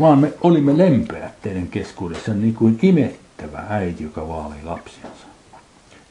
vaan 0.00 0.18
me 0.18 0.32
olimme 0.42 0.78
lempeät 0.78 1.42
teidän 1.42 1.66
keskuudessa 1.68 2.34
niin 2.34 2.54
kuin 2.54 2.78
imettävä 2.82 3.64
äiti, 3.68 4.02
joka 4.02 4.28
vaalii 4.28 4.64
lapsiansa. 4.64 5.26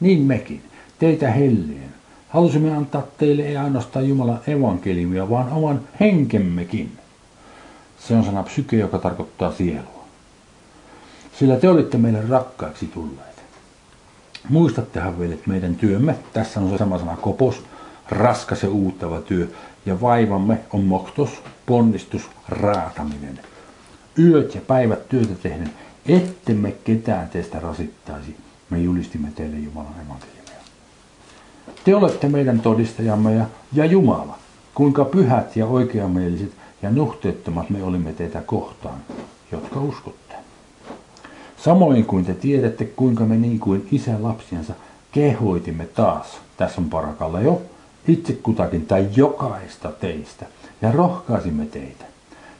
Niin 0.00 0.22
mekin, 0.22 0.62
teitä 0.98 1.30
helleen, 1.30 1.94
halusimme 2.28 2.76
antaa 2.76 3.02
teille 3.18 3.42
ei 3.42 3.56
ainoastaan 3.56 4.08
Jumalan 4.08 4.40
evankeliumia, 4.46 5.30
vaan 5.30 5.52
oman 5.52 5.80
henkemmekin. 6.00 6.92
Se 7.98 8.14
on 8.14 8.24
sana 8.24 8.42
psyke, 8.42 8.76
joka 8.76 8.98
tarkoittaa 8.98 9.52
sielua. 9.52 9.93
Sillä 11.38 11.56
te 11.56 11.68
olitte 11.68 11.98
meille 11.98 12.22
rakkaiksi 12.28 12.86
tulleet. 12.86 13.44
Muistattehan 14.48 15.18
vielä, 15.18 15.34
että 15.34 15.50
meidän 15.50 15.74
työmme, 15.74 16.16
tässä 16.32 16.60
on 16.60 16.70
se 16.70 16.78
sama 16.78 16.98
sana 16.98 17.16
kopos, 17.16 17.62
raskas 18.08 18.62
ja 18.62 18.70
uuttava 18.70 19.20
työ, 19.20 19.48
ja 19.86 20.00
vaivamme 20.00 20.60
on 20.72 20.84
moktos, 20.84 21.30
ponnistus, 21.66 22.22
raataminen. 22.48 23.40
Yöt 24.18 24.54
ja 24.54 24.60
päivät 24.60 25.08
työtä 25.08 25.34
tehden, 25.42 25.70
ettemme 26.06 26.72
ketään 26.72 27.28
teistä 27.28 27.60
rasittaisi, 27.60 28.36
me 28.70 28.78
julistimme 28.78 29.28
teille 29.34 29.56
Jumalan 29.56 29.94
evankeliumia. 30.06 30.44
Te 31.84 31.96
olette 31.96 32.28
meidän 32.28 32.60
todistajamme 32.60 33.34
ja, 33.34 33.46
ja 33.72 33.84
Jumala, 33.84 34.38
kuinka 34.74 35.04
pyhät 35.04 35.56
ja 35.56 35.66
oikeamieliset 35.66 36.52
ja 36.82 36.90
nuhteettomat 36.90 37.70
me 37.70 37.82
olimme 37.82 38.12
teitä 38.12 38.40
kohtaan, 38.40 38.98
jotka 39.52 39.80
uskotte. 39.80 40.23
Samoin 41.64 42.04
kuin 42.04 42.24
te 42.24 42.34
tiedätte, 42.34 42.84
kuinka 42.84 43.24
me 43.24 43.36
niin 43.36 43.58
kuin 43.58 43.88
isä 43.92 44.22
lapsiansa 44.22 44.74
kehoitimme 45.12 45.86
taas, 45.86 46.26
tässä 46.56 46.80
on 46.80 46.90
parakalla 46.90 47.40
jo, 47.40 47.62
itse 48.08 48.32
kutakin 48.32 48.86
tai 48.86 49.08
jokaista 49.16 49.92
teistä, 49.92 50.46
ja 50.82 50.92
rohkaisimme 50.92 51.66
teitä. 51.66 52.04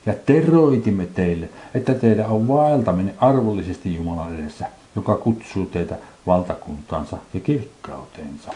Ja 0.07 0.15
teroitimme 0.27 1.07
teille, 1.07 1.49
että 1.75 1.95
teidän 1.95 2.27
on 2.27 2.49
vaeltaminen 2.49 3.15
arvollisesti 3.19 3.95
Jumalan 3.95 4.39
edessä, 4.39 4.67
joka 4.97 5.17
kutsuu 5.17 5.67
teitä 5.67 5.97
valtakuntaansa 6.27 7.17
ja 7.35 7.41
kirkkauteensa. 7.41 8.53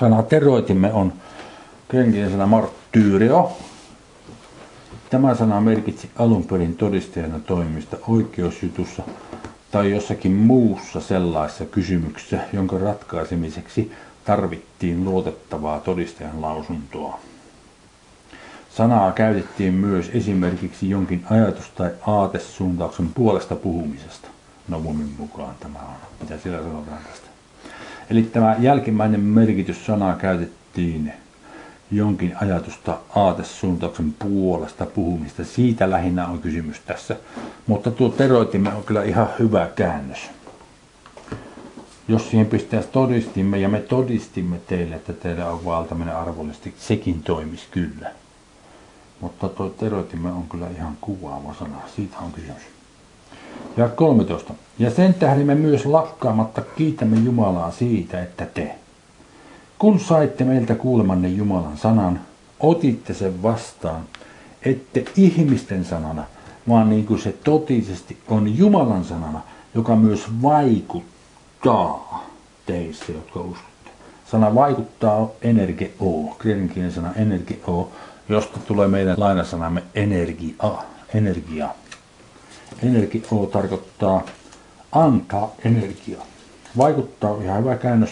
Sana 0.00 0.22
teroitimme 0.22 0.92
on 0.92 1.12
kreikkinen 1.88 2.30
sana 2.30 2.46
marttyyrio. 2.46 3.52
Tämä 5.10 5.34
sana 5.34 5.60
merkitsi 5.60 6.10
alun 6.18 6.44
perin 6.44 6.76
todistajana 6.76 7.38
toimista 7.38 7.96
oikeusjutussa 8.08 9.02
tai 9.70 9.90
jossakin 9.90 10.32
muussa 10.32 11.00
sellaisessa 11.00 11.64
kysymyksessä, 11.64 12.38
jonka 12.52 12.78
ratkaisemiseksi 12.78 13.92
tarvittiin 14.24 15.04
luotettavaa 15.04 15.80
todistajan 15.80 16.42
lausuntoa. 16.42 17.20
Sanaa 18.70 19.12
käytettiin 19.12 19.74
myös 19.74 20.10
esimerkiksi 20.14 20.90
jonkin 20.90 21.24
ajatus- 21.30 21.70
tai 21.70 21.90
aatesuuntauksen 22.06 23.08
puolesta 23.14 23.56
puhumisesta. 23.56 24.28
Novumin 24.68 25.14
mukaan 25.18 25.54
tämä 25.60 25.78
on, 25.78 25.94
mitä 26.20 26.38
siellä 26.38 26.62
sanotaan 26.62 26.98
tästä. 27.10 27.26
Eli 28.10 28.22
tämä 28.22 28.56
jälkimmäinen 28.58 29.20
merkitys 29.20 29.86
sanaa 29.86 30.16
käytettiin 30.16 31.12
jonkin 31.90 32.36
ajatusta 32.40 32.98
aatesuuntauksen 33.16 34.14
puolesta 34.18 34.86
puhumista. 34.86 35.44
Siitä 35.44 35.90
lähinnä 35.90 36.26
on 36.26 36.38
kysymys 36.38 36.80
tässä. 36.80 37.16
Mutta 37.66 37.90
tuo 37.90 38.08
teroitimme 38.08 38.72
on 38.74 38.82
kyllä 38.82 39.02
ihan 39.02 39.28
hyvä 39.38 39.68
käännös. 39.76 40.30
Jos 42.08 42.30
siihen 42.30 42.46
pistäisi 42.46 42.88
todistimme 42.88 43.58
ja 43.58 43.68
me 43.68 43.80
todistimme 43.80 44.58
teille, 44.66 44.94
että 44.96 45.12
teillä 45.12 45.50
on 45.50 45.64
valtaminen 45.64 46.16
arvollisesti, 46.16 46.74
sekin 46.78 47.22
toimisi 47.22 47.66
kyllä. 47.70 48.10
Mutta 49.20 49.48
tuo 49.48 49.68
teroitimme 49.68 50.32
on 50.32 50.44
kyllä 50.48 50.66
ihan 50.76 50.96
kuvaava 51.00 51.54
sana. 51.54 51.76
Siitä 51.96 52.16
on 52.18 52.32
kysymys. 52.32 52.62
Ja 53.76 53.88
13. 53.88 54.54
Ja 54.78 54.90
sen 54.90 55.14
tähden 55.14 55.46
me 55.46 55.54
myös 55.54 55.86
lakkaamatta 55.86 56.62
kiitämme 56.76 57.16
Jumalaa 57.16 57.70
siitä, 57.70 58.22
että 58.22 58.46
te, 58.46 58.74
kun 59.80 60.00
saitte 60.00 60.44
meiltä 60.44 60.74
kuulemanne 60.74 61.28
Jumalan 61.28 61.76
sanan, 61.76 62.20
otitte 62.60 63.14
sen 63.14 63.42
vastaan, 63.42 64.02
ette 64.62 65.04
ihmisten 65.16 65.84
sanana, 65.84 66.24
vaan 66.68 66.90
niin 66.90 67.06
kuin 67.06 67.20
se 67.20 67.32
totisesti 67.44 68.18
on 68.28 68.58
Jumalan 68.58 69.04
sanana, 69.04 69.40
joka 69.74 69.96
myös 69.96 70.42
vaikuttaa 70.42 72.26
teissä, 72.66 73.12
jotka 73.12 73.40
uskotte. 73.40 73.90
Sana 74.30 74.54
vaikuttaa 74.54 75.28
energia, 75.42 75.88
kreidenkielinen 76.38 76.92
sana 76.92 77.12
energia, 77.16 77.56
josta 78.28 78.58
tulee 78.58 78.88
meidän 78.88 79.14
lainasanamme 79.18 79.82
energia. 79.94 80.54
energia. 81.14 81.68
Energia 82.82 83.22
tarkoittaa 83.52 84.22
antaa 84.92 85.54
energiaa. 85.64 86.26
Vaikuttaa 86.76 87.42
ihan 87.42 87.60
hyvä 87.60 87.76
käännös, 87.76 88.10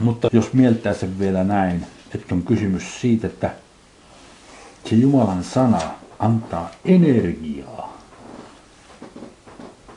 mutta 0.00 0.28
jos 0.32 0.52
mieltää 0.52 0.94
sen 0.94 1.18
vielä 1.18 1.44
näin, 1.44 1.86
että 2.14 2.34
on 2.34 2.42
kysymys 2.42 3.00
siitä, 3.00 3.26
että 3.26 3.50
se 4.84 4.96
Jumalan 4.96 5.44
sana 5.44 5.80
antaa 6.18 6.70
energiaa 6.84 7.96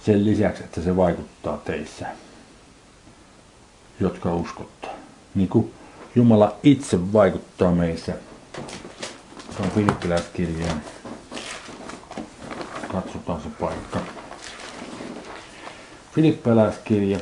sen 0.05 0.25
lisäksi, 0.25 0.63
että 0.63 0.81
se 0.81 0.95
vaikuttaa 0.95 1.57
teissä, 1.57 2.05
jotka 3.99 4.35
uskotte. 4.35 4.87
Niin 5.35 5.49
kuin 5.49 5.73
Jumala 6.15 6.55
itse 6.63 7.13
vaikuttaa 7.13 7.71
meissä. 7.71 8.13
Se 9.57 9.63
on 9.63 9.71
Filippiläiskirjeen 9.71 10.81
Katsotaan 12.91 13.41
se 13.41 13.49
paikka. 13.59 13.99
Filippiläiskirja, 16.15 17.19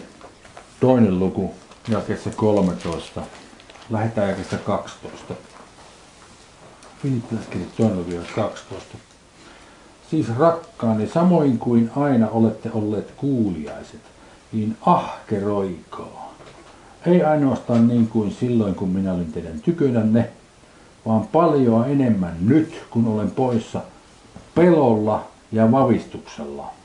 toinen 0.79 1.19
luku, 1.19 1.55
jakessa 1.87 2.29
13. 2.29 3.21
Lähetään 3.89 4.29
jakessa 4.29 4.57
12. 4.57 5.33
Filippiläiskirja, 7.01 7.67
toinen 7.77 7.97
luku, 7.97 8.11
12. 8.35 8.97
Siis 10.09 10.37
rakkaani, 10.37 11.07
samoin 11.07 11.59
kuin 11.59 11.91
aina 11.95 12.29
olette 12.29 12.69
olleet 12.73 13.11
kuuliaiset, 13.17 14.01
niin 14.51 14.77
ahkeroikaa. 14.81 16.33
Ei 17.05 17.23
ainoastaan 17.23 17.87
niin 17.87 18.07
kuin 18.07 18.31
silloin, 18.39 18.75
kun 18.75 18.89
minä 18.89 19.13
olin 19.13 19.33
teidän 19.33 19.61
tykönänne, 19.61 20.29
vaan 21.05 21.27
paljon 21.27 21.89
enemmän 21.89 22.37
nyt, 22.41 22.85
kun 22.89 23.07
olen 23.07 23.31
poissa 23.31 23.81
pelolla 24.55 25.27
ja 25.51 25.71
vavistuksella. 25.71 26.76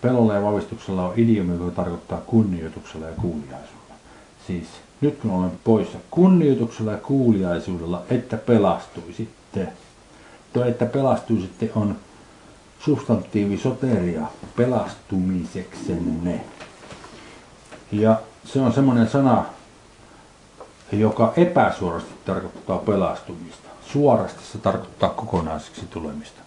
Pelolla 0.00 0.34
ja 0.34 0.42
vavistuksella 0.42 1.08
on 1.08 1.14
idiomi, 1.16 1.52
joka 1.52 1.70
tarkoittaa 1.70 2.20
kunnioituksella 2.26 3.06
ja 3.06 3.12
kuuliaisuudella. 3.20 3.94
Siis 4.46 4.66
nyt 5.00 5.18
kun 5.22 5.30
olen 5.30 5.52
poissa 5.64 5.98
kunnioituksella 6.10 6.92
ja 6.92 6.98
kuuliaisuudella, 6.98 8.02
että 8.10 8.36
pelastuisitte. 8.36 9.68
Tuo, 10.52 10.64
että 10.64 10.86
pelastuisitte 10.86 11.70
on 11.74 11.96
substantiivi 12.80 13.58
soteria, 13.58 14.26
pelastumiseksenne. 14.56 16.40
Ja 17.92 18.20
se 18.44 18.60
on 18.60 18.72
semmoinen 18.72 19.08
sana, 19.08 19.44
joka 20.92 21.32
epäsuorasti 21.36 22.12
tarkoittaa 22.24 22.78
pelastumista. 22.78 23.68
Suorasti 23.86 24.44
se 24.52 24.58
tarkoittaa 24.58 25.10
kokonaiseksi 25.10 25.86
tulemista. 25.90 26.40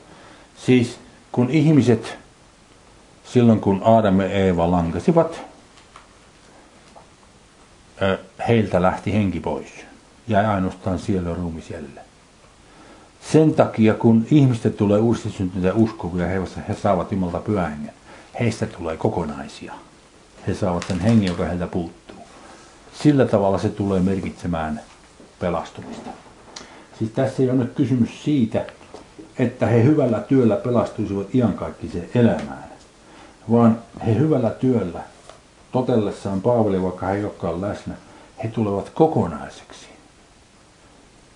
Siis 0.65 0.99
kun 1.31 1.49
ihmiset 1.49 2.17
silloin 3.25 3.59
kun 3.59 3.81
Aadam 3.85 4.19
ja 4.19 4.29
Eeva 4.29 4.71
lankasivat, 4.71 5.41
heiltä 8.47 8.81
lähti 8.81 9.13
henki 9.13 9.39
pois. 9.39 9.67
Jäi 10.27 10.45
ainoastaan 10.45 10.99
siellä 10.99 11.33
ruumis 11.33 11.69
jälleen. 11.69 12.05
Sen 13.31 13.53
takia, 13.53 13.93
kun 13.93 14.25
ihmiset 14.31 14.77
tulee 14.77 14.99
uudesti 14.99 15.29
syntyneitä 15.29 15.77
uskovia, 15.77 16.27
he, 16.27 16.41
he 16.69 16.73
saavat 16.73 17.11
Jumalta 17.11 17.39
pyhän 17.39 17.91
Heistä 18.39 18.65
tulee 18.65 18.97
kokonaisia. 18.97 19.73
He 20.47 20.53
saavat 20.53 20.85
sen 20.87 20.99
hengen, 20.99 21.27
joka 21.27 21.45
heiltä 21.45 21.67
puuttuu. 21.67 22.17
Sillä 22.93 23.25
tavalla 23.25 23.57
se 23.57 23.69
tulee 23.69 23.99
merkitsemään 23.99 24.81
pelastumista. 25.39 26.09
Siis 26.99 27.11
tässä 27.11 27.43
ei 27.43 27.49
ole 27.49 27.57
nyt 27.57 27.73
kysymys 27.73 28.23
siitä, 28.23 28.65
että 29.39 29.65
he 29.65 29.83
hyvällä 29.83 30.19
työllä 30.19 30.55
pelastuisivat 30.55 31.35
iankaikkiseen 31.35 32.09
elämään, 32.15 32.72
vaan 33.51 33.79
he 34.05 34.15
hyvällä 34.15 34.49
työllä 34.49 35.03
totellessaan 35.71 36.41
Paavali, 36.41 36.83
vaikka 36.83 37.05
he 37.05 37.15
ei 37.15 37.23
olekaan 37.23 37.61
läsnä, 37.61 37.93
he 38.43 38.47
tulevat 38.47 38.89
kokonaiseksi. 38.89 39.87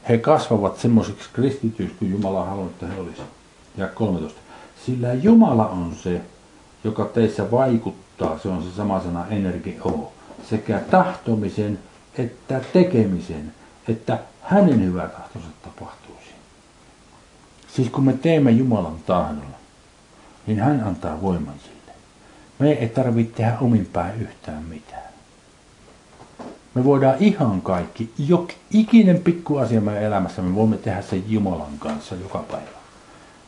He 0.09 0.17
kasvavat 0.17 0.79
semmoisiksi 0.79 1.29
kristityiksi, 1.33 1.95
kuin 1.99 2.11
Jumala 2.11 2.45
halunnut, 2.45 2.73
että 2.73 2.87
he 2.87 3.01
olisivat. 3.01 3.29
Ja 3.77 3.87
13. 3.87 4.39
Sillä 4.85 5.13
Jumala 5.13 5.67
on 5.67 5.95
se, 5.95 6.21
joka 6.83 7.05
teissä 7.05 7.51
vaikuttaa, 7.51 8.39
se 8.39 8.49
on 8.49 8.63
se 8.63 8.71
sama 8.75 8.99
sana 8.99 9.27
energio, 9.27 10.11
sekä 10.49 10.79
tahtomisen 10.79 11.79
että 12.17 12.61
tekemisen, 12.73 13.53
että 13.87 14.19
hänen 14.41 14.85
hyvä 14.85 15.07
tahtonsa 15.07 15.47
tapahtuisi. 15.63 16.31
Siis 17.75 17.89
kun 17.89 18.03
me 18.03 18.13
teemme 18.13 18.51
Jumalan 18.51 18.99
tahdolla, 19.05 19.57
niin 20.47 20.59
hän 20.59 20.83
antaa 20.83 21.21
voiman. 21.21 21.55
Me 22.59 22.71
ei 22.71 22.89
tarvitse 22.89 23.35
tehdä 23.35 23.57
omin 23.61 23.85
päin 23.85 24.21
yhtään 24.21 24.63
mitään. 24.63 25.07
Me 26.73 26.83
voidaan 26.83 27.15
ihan 27.19 27.61
kaikki, 27.61 28.11
jok, 28.17 28.49
ikinen 28.71 29.19
pikku 29.19 29.57
asia 29.57 29.81
meidän 29.81 30.03
elämässä, 30.03 30.41
me 30.41 30.55
voimme 30.55 30.77
tehdä 30.77 31.01
sen 31.01 31.23
Jumalan 31.27 31.79
kanssa 31.79 32.15
joka 32.15 32.39
päivä. 32.51 32.77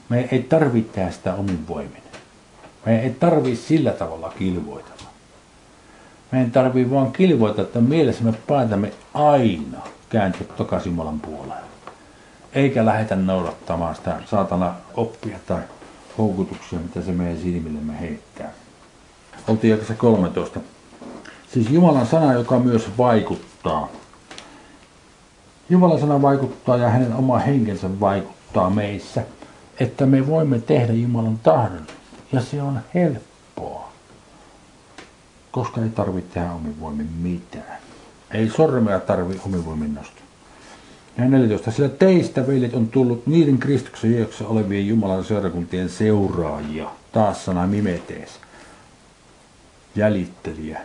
Me 0.09 0.27
ei 0.31 0.43
tarvitse 0.43 0.93
tehdä 0.93 1.11
sitä 1.11 1.33
omin 1.33 1.67
voimin. 1.67 2.03
Me 2.85 3.01
ei 3.01 3.09
tarvitse 3.09 3.67
sillä 3.67 3.91
tavalla 3.91 4.33
kilvoitella. 4.39 5.09
Meidän 6.31 6.51
tarvii 6.51 6.91
vaan 6.91 7.11
kilvoita, 7.11 7.61
että 7.61 7.81
mielessä 7.81 8.23
me 8.23 8.33
päätämme 8.47 8.91
aina 9.13 9.81
kääntyä 10.09 10.47
takaisin 10.57 10.89
Jumalan 10.89 11.19
puoleen. 11.19 11.63
Eikä 12.53 12.85
lähetä 12.85 13.15
noudattamaan 13.15 13.95
sitä 13.95 14.15
saatana 14.25 14.73
oppia 14.93 15.39
tai 15.47 15.61
houkutuksia, 16.17 16.79
mitä 16.79 17.01
se 17.01 17.11
meidän 17.11 17.37
silmillemme 17.37 17.99
heittää. 17.99 18.51
Oltiin 19.47 19.71
jakassa 19.71 19.93
13. 19.93 20.59
Siis 21.53 21.69
Jumalan 21.69 22.07
sana, 22.07 22.33
joka 22.33 22.59
myös 22.59 22.89
vaikuttaa. 22.97 23.89
Jumalan 25.69 25.99
sana 25.99 26.21
vaikuttaa 26.21 26.77
ja 26.77 26.89
hänen 26.89 27.13
oma 27.13 27.39
henkensä 27.39 27.99
vaikuttaa 27.99 28.69
meissä, 28.69 29.23
että 29.79 30.05
me 30.05 30.27
voimme 30.27 30.59
tehdä 30.59 30.93
Jumalan 30.93 31.39
tahdon. 31.43 31.87
Ja 32.31 32.41
se 32.41 32.61
on 32.61 32.79
helppoa, 32.93 33.91
koska 35.51 35.81
ei 35.81 35.89
tarvitse 35.89 36.33
tehdä 36.33 36.51
omin 36.51 36.79
voimin 36.79 37.09
mitään. 37.21 37.77
Ei 38.31 38.49
sormea 38.49 38.99
tarvi 38.99 39.41
omin 39.45 39.65
voimin 39.65 39.93
nostaa. 39.93 40.23
Ja 41.17 41.25
14. 41.25 41.71
Sillä 41.71 41.89
teistä, 41.89 42.47
veljet, 42.47 42.73
on 42.73 42.87
tullut 42.87 43.27
niiden 43.27 43.57
Kristuksen 43.57 44.11
Jeesuksessa 44.11 44.47
olevien 44.47 44.87
Jumalan 44.87 45.23
seurakuntien 45.23 45.89
seuraajia. 45.89 46.89
Taas 47.11 47.45
sana 47.45 47.67
mimetees. 47.67 48.29
Jäljittelijä, 49.95 50.79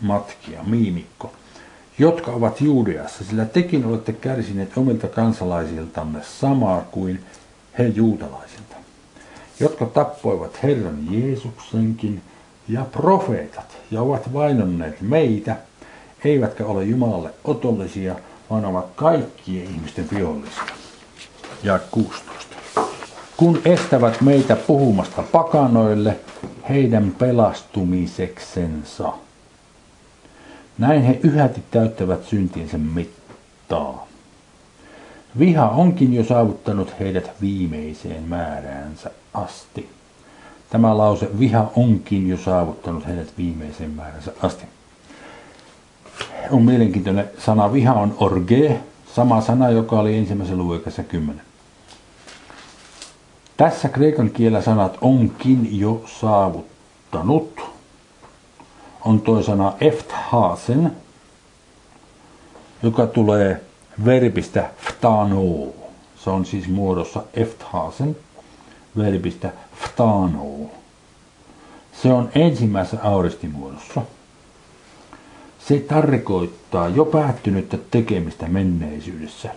matkia, 0.00 0.62
miimikko, 0.62 1.32
jotka 1.98 2.30
ovat 2.30 2.60
Juudeassa, 2.60 3.24
sillä 3.24 3.44
tekin 3.44 3.84
olette 3.84 4.12
kärsineet 4.12 4.78
omilta 4.78 5.08
kansalaisiltanne 5.08 6.22
samaa 6.22 6.80
kuin 6.80 7.24
he 7.78 7.84
juutalaisilta, 7.86 8.76
jotka 9.60 9.86
tappoivat 9.86 10.62
Herran 10.62 10.98
Jeesuksenkin 11.10 12.22
ja 12.68 12.84
profeetat 12.84 13.76
ja 13.90 14.02
ovat 14.02 14.32
vainonneet 14.32 15.00
meitä, 15.00 15.56
eivätkä 16.24 16.66
ole 16.66 16.84
Jumalalle 16.84 17.30
otollisia, 17.44 18.16
vaan 18.50 18.64
ovat 18.64 18.86
kaikkien 18.96 19.64
ihmisten 19.64 20.08
vihollisia. 20.14 20.62
Ja 21.62 21.80
16. 21.90 22.53
Kun 23.36 23.60
estävät 23.64 24.20
meitä 24.20 24.56
puhumasta 24.56 25.22
pakanoille 25.22 26.16
heidän 26.68 27.14
pelastumiseksensa. 27.18 29.12
Näin 30.78 31.02
he 31.02 31.20
yhäti 31.22 31.62
täyttävät 31.70 32.24
syntiensä 32.24 32.78
mittaa. 32.78 34.06
Viha 35.38 35.68
onkin 35.68 36.14
jo 36.14 36.24
saavuttanut 36.24 36.94
heidät 37.00 37.30
viimeiseen 37.40 38.22
määräänsä 38.22 39.10
asti. 39.34 39.88
Tämä 40.70 40.98
lause, 40.98 41.28
viha 41.38 41.70
onkin 41.76 42.28
jo 42.28 42.36
saavuttanut 42.36 43.06
heidät 43.06 43.28
viimeiseen 43.38 43.90
määränsä 43.90 44.32
asti. 44.42 44.64
On 46.50 46.62
mielenkiintoinen 46.62 47.30
sana, 47.38 47.72
viha 47.72 47.94
on 47.94 48.14
orge, 48.18 48.80
sama 49.14 49.40
sana, 49.40 49.70
joka 49.70 50.00
oli 50.00 50.16
ensimmäisen 50.16 50.58
luokassa 50.58 51.02
kymmenen. 51.02 51.53
Tässä 53.56 53.88
kreikan 53.88 54.30
kielellä 54.30 54.62
sanat 54.62 54.98
onkin 55.00 55.80
jo 55.80 56.04
saavuttanut 56.20 57.60
on 59.04 59.20
toi 59.20 59.44
sana 59.44 59.72
efthasen, 59.80 60.92
joka 62.82 63.06
tulee 63.06 63.60
verbistä 64.04 64.70
ftano. 64.78 65.66
Se 66.16 66.30
on 66.30 66.46
siis 66.46 66.68
muodossa 66.68 67.22
efthasen, 67.34 68.16
verbistä 68.96 69.52
ftano. 69.76 70.70
Se 72.02 72.12
on 72.12 72.28
ensimmäisessä 72.34 73.02
auristimuodossa. 73.02 74.02
Se 75.58 75.78
tarkoittaa 75.78 76.88
jo 76.88 77.04
päättynyttä 77.04 77.78
tekemistä 77.90 78.48
menneisyydessä. 78.48 79.48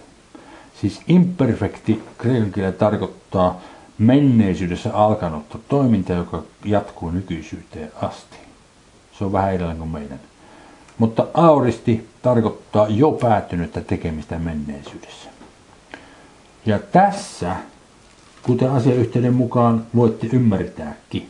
Siis 0.81 1.01
imperfekti 1.07 2.03
kreikan 2.17 2.73
tarkoittaa 2.73 3.61
menneisyydessä 3.97 4.93
alkanutta 4.93 5.57
toimintaa, 5.69 6.15
joka 6.15 6.43
jatkuu 6.65 7.11
nykyisyyteen 7.11 7.91
asti. 8.01 8.37
Se 9.17 9.25
on 9.25 9.31
vähän 9.31 9.53
erilainen 9.53 9.77
kuin 9.77 9.89
meidän. 9.89 10.19
Mutta 10.97 11.27
auristi 11.33 12.09
tarkoittaa 12.21 12.87
jo 12.89 13.11
päättynyttä 13.11 13.81
tekemistä 13.81 14.39
menneisyydessä. 14.39 15.29
Ja 16.65 16.79
tässä, 16.79 17.55
kuten 18.43 18.71
asiayhteyden 18.71 19.33
mukaan 19.33 19.85
voitte 19.95 20.27
ymmärtääkin, 20.33 21.29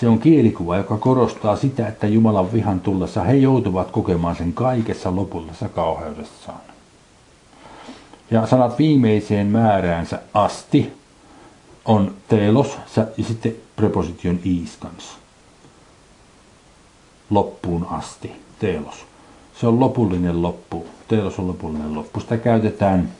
se 0.00 0.08
on 0.08 0.18
kielikuva, 0.18 0.76
joka 0.76 0.98
korostaa 0.98 1.56
sitä, 1.56 1.88
että 1.88 2.06
Jumalan 2.06 2.52
vihan 2.52 2.80
tullessa 2.80 3.22
he 3.22 3.36
joutuvat 3.36 3.90
kokemaan 3.90 4.36
sen 4.36 4.52
kaikessa 4.52 5.16
lopullisessa 5.16 5.68
kauheudessaan. 5.68 6.60
Ja 8.30 8.46
sanat 8.46 8.78
viimeiseen 8.78 9.46
määräänsä 9.46 10.22
asti 10.34 10.92
on 11.84 12.14
telos 12.28 12.78
ja 12.96 13.24
sitten 13.24 13.54
preposition 13.76 14.38
iis 14.44 14.76
kanssa 14.76 15.18
loppuun 17.30 17.86
asti, 17.90 18.32
teelos. 18.58 19.06
Se 19.60 19.66
on 19.66 19.80
lopullinen 19.80 20.42
loppu, 20.42 20.86
teelos 21.08 21.38
on 21.38 21.48
lopullinen 21.48 21.94
loppu. 21.94 22.20
Sitä 22.20 22.36
käytetään 22.36 23.12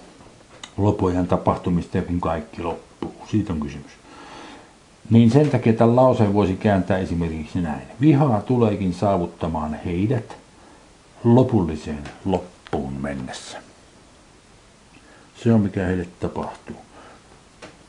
lopujen 0.76 1.26
tapahtumista, 1.26 2.02
kun 2.02 2.20
kaikki 2.20 2.62
loppuu. 2.62 3.14
Siitä 3.30 3.52
on 3.52 3.60
kysymys. 3.60 3.92
Niin 5.10 5.30
sen 5.30 5.50
takia 5.50 5.72
tämän 5.72 5.96
lauseen 5.96 6.34
voisi 6.34 6.56
kääntää 6.56 6.98
esimerkiksi 6.98 7.60
näin. 7.60 7.82
Vihaa 8.00 8.40
tuleekin 8.40 8.94
saavuttamaan 8.94 9.74
heidät 9.84 10.36
lopulliseen 11.24 12.04
loppuun 12.24 12.92
mennessä. 12.92 13.65
Se 15.42 15.52
on 15.52 15.60
mikä 15.60 15.84
heille 15.84 16.06
tapahtuu. 16.20 16.76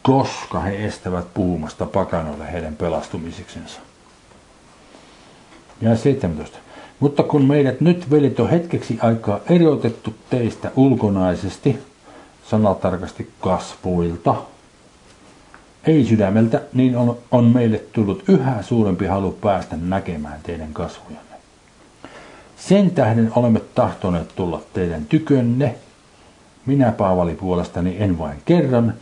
Koska 0.01 0.59
he 0.59 0.85
estävät 0.85 1.33
puhumasta 1.33 1.85
pakanoille 1.85 2.51
heidän 2.51 2.75
pelastumiseksensa. 2.75 3.79
Ja 5.81 5.95
17. 5.95 6.57
Mutta 6.99 7.23
kun 7.23 7.45
meidät 7.45 7.81
nyt 7.81 8.11
velit 8.11 8.39
on 8.39 8.49
hetkeksi 8.49 8.99
aikaa 9.01 9.39
erotettu 9.49 10.13
teistä 10.29 10.71
ulkonaisesti, 10.75 11.79
sanatarkasti 12.49 13.31
kasvoilta, 13.39 14.35
ei 15.87 16.05
sydämeltä, 16.05 16.61
niin 16.73 16.97
on, 16.97 17.17
on 17.31 17.45
meille 17.45 17.83
tullut 17.91 18.23
yhä 18.27 18.61
suurempi 18.61 19.05
halu 19.05 19.31
päästä 19.31 19.77
näkemään 19.81 20.39
teidän 20.43 20.73
kasvojanne. 20.73 21.35
Sen 22.57 22.91
tähden 22.91 23.31
olemme 23.35 23.61
tahtoneet 23.75 24.35
tulla 24.35 24.61
teidän 24.73 25.05
tykönne. 25.05 25.75
Minä 26.68 26.91
Paavali 26.91 27.36
puolestani 27.36 27.95
en 27.99 28.20
vain 28.20 28.38
kerran, 28.45 28.93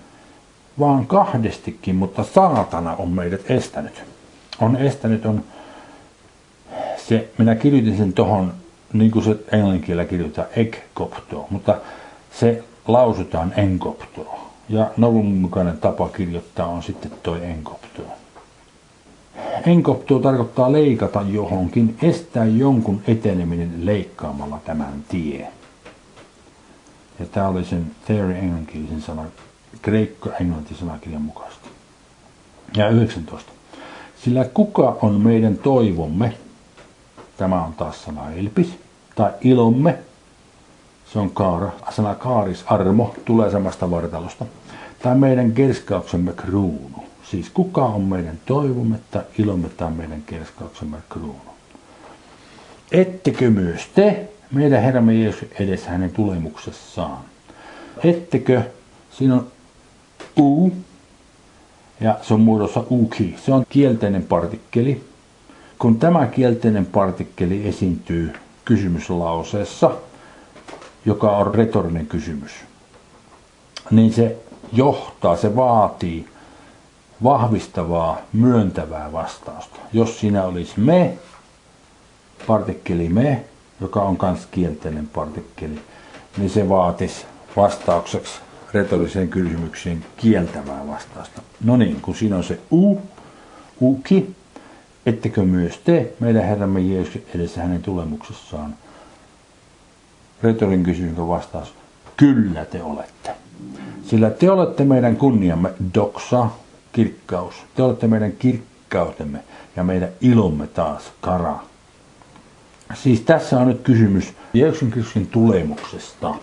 vaan 0.80 1.08
kahdestikin, 1.08 1.96
mutta 1.96 2.24
saatana 2.24 2.96
on 2.96 3.10
meidät 3.10 3.52
estänyt. 3.52 4.04
On 4.62 4.76
estänyt, 4.76 5.26
on 5.26 5.44
se, 6.98 7.30
minä 7.38 7.56
kirjoitin 7.56 7.98
sen 7.98 8.14
tuohon, 8.14 8.54
niin 8.94 9.12
kuin 9.12 9.26
se 9.26 9.38
englanninkielellä 9.52 10.10
kirjoitetaan, 10.10 10.48
ekopto, 10.56 11.48
mutta 11.50 11.78
se 12.32 12.64
lausutaan 12.88 13.54
enkopto. 13.58 14.40
Ja 14.70 14.92
novun 14.98 15.26
mukainen 15.26 15.78
tapa 15.78 16.10
kirjoittaa 16.10 16.68
on 16.68 16.84
sitten 16.84 17.12
toi 17.24 17.46
enkopto. 17.46 18.02
Enkopto 19.66 20.20
tarkoittaa 20.20 20.72
leikata 20.72 21.22
johonkin, 21.22 21.98
estää 22.02 22.46
jonkun 22.46 23.02
eteneminen 23.08 23.72
leikkaamalla 23.86 24.60
tämän 24.66 24.94
tie. 25.08 25.48
Ja 27.20 27.26
tämä 27.26 27.48
oli 27.48 27.66
sen 27.66 27.92
theory 28.06 28.34
englanninkielisen 28.34 29.02
sanan, 29.02 29.32
kreikko-englanti 29.82 30.76
sanakirjan 30.76 31.22
mukaisesti. 31.22 31.70
Ja 32.78 32.90
19. 32.90 33.52
Sillä 34.24 34.46
kuka 34.54 34.98
on 35.02 35.22
meidän 35.22 35.58
toivomme? 35.58 36.34
Tämä 37.38 37.64
on 37.64 37.74
taas 37.74 38.04
sana 38.04 38.32
elpis. 38.32 38.80
Tai 39.16 39.32
ilomme. 39.42 39.98
Se 41.14 41.20
on 41.20 41.30
kaara. 41.30 41.72
Sana 41.90 42.16
kaaris, 42.16 42.64
armo, 42.68 43.16
tulee 43.26 43.52
samasta 43.52 43.92
vartalosta. 43.92 44.46
Tai 45.02 45.16
meidän 45.16 45.52
kerskauksemme 45.52 46.34
kruunu. 46.34 47.06
Siis 47.32 47.50
kuka 47.50 47.86
on 47.86 48.02
meidän 48.02 48.40
toivomme 48.46 49.00
tai 49.12 49.24
ilomme 49.38 49.70
tai 49.70 49.92
meidän 49.92 50.22
kerskauksemme 50.22 50.98
kruunu. 51.10 51.56
Ettekö 52.92 53.50
myös 53.50 53.88
te, 53.96 54.30
meidän 54.56 54.82
Herramme 54.82 55.14
Jeesus 55.14 55.50
edessä 55.60 55.90
hänen 55.90 56.12
tulemuksessaan. 56.12 57.18
Ettekö, 58.04 58.62
siinä 59.12 59.36
on 59.36 59.48
u, 60.40 60.72
ja 62.02 62.18
se 62.22 62.34
on 62.34 62.40
muodossa 62.40 62.84
uki. 62.92 63.36
Se 63.46 63.54
on 63.54 63.66
kielteinen 63.70 64.24
partikkeli. 64.24 65.04
Kun 65.80 66.00
tämä 66.00 66.28
kielteinen 66.28 66.86
partikkeli 66.86 67.68
esiintyy 67.68 68.34
kysymyslauseessa, 68.66 69.92
joka 71.06 71.38
on 71.38 71.56
retorinen 71.56 72.08
kysymys, 72.08 72.52
niin 73.92 74.14
se 74.14 74.38
johtaa, 74.74 75.38
se 75.38 75.56
vaatii 75.56 76.28
vahvistavaa, 77.24 78.18
myöntävää 78.34 79.12
vastausta. 79.12 79.80
Jos 79.94 80.20
siinä 80.20 80.44
olisi 80.44 80.80
me, 80.80 81.18
partikkeli 82.48 83.10
me, 83.10 83.46
joka 83.82 84.02
on 84.02 84.18
myös 84.22 84.46
kielteinen 84.52 85.08
partikkeli, 85.08 85.82
niin 86.38 86.50
se 86.50 86.70
vaatisi 86.70 87.26
vastaukseksi 87.56 88.40
retoriseen 88.74 89.30
kysymykseen 89.30 90.06
kieltävää 90.18 90.88
vastausta. 90.88 91.42
No 91.64 91.78
niin, 91.78 92.02
kun 92.02 92.16
siinä 92.16 92.38
on 92.38 92.44
se 92.44 92.60
u, 92.72 93.02
uki, 93.82 94.36
ettekö 95.06 95.44
myös 95.44 95.78
te, 95.78 96.14
meidän 96.20 96.44
Herramme 96.44 96.82
Jeesus 96.82 97.22
edessä 97.36 97.62
hänen 97.62 97.82
tulemuksessaan. 97.82 98.76
Retorin 100.44 100.84
kysymyksen 100.84 101.28
vastaus, 101.28 101.74
kyllä 102.18 102.66
te 102.66 102.84
olette. 102.84 103.32
Sillä 104.06 104.30
te 104.30 104.52
olette 104.52 104.86
meidän 104.86 105.18
kunniamme, 105.18 105.74
doksa, 105.94 106.50
kirkkaus. 106.92 107.56
Te 107.76 107.84
olette 107.84 108.08
meidän 108.08 108.32
kirkkautemme 108.32 109.40
ja 109.76 109.84
meidän 109.84 110.10
ilomme 110.22 110.68
taas, 110.68 111.04
kara. 111.22 111.60
Siis 112.94 113.22
tässä 113.22 113.60
on 113.60 113.68
nyt 113.68 113.82
kysymys 113.82 114.34
Jeesuksen 114.54 114.92
Kristuksen 114.92 115.28
tulemuksesta. 115.28 116.36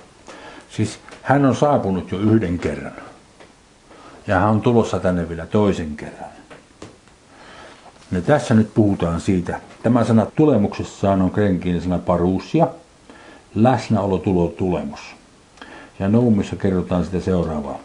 Siis 0.71 0.99
hän 1.23 1.45
on 1.45 1.57
saapunut 1.57 2.13
jo 2.13 2.19
yhden 2.19 2.59
kerran. 2.59 2.93
Ja 4.27 4.39
hän 4.39 4.51
on 4.51 4.61
tulossa 4.61 5.01
tänne 5.01 5.29
vielä 5.29 5.47
toisen 5.47 5.97
kerran. 5.97 6.31
Ja 8.13 8.21
tässä 8.21 8.55
nyt 8.55 8.75
puhutaan 8.75 9.21
siitä. 9.21 9.61
Tämä 9.83 10.05
sana 10.05 10.27
tulemuksessaan 10.27 11.23
on 11.23 11.31
krenkiin 11.31 11.81
sana 11.81 11.99
paruusia. 11.99 12.69
Läsnäolo, 13.55 14.19
tulo, 14.19 14.49
tulemus. 14.49 15.01
Ja 15.99 16.09
Noumissa 16.09 16.57
kerrotaan 16.57 17.05
sitä 17.05 17.21
seuraavaa. 17.21 17.79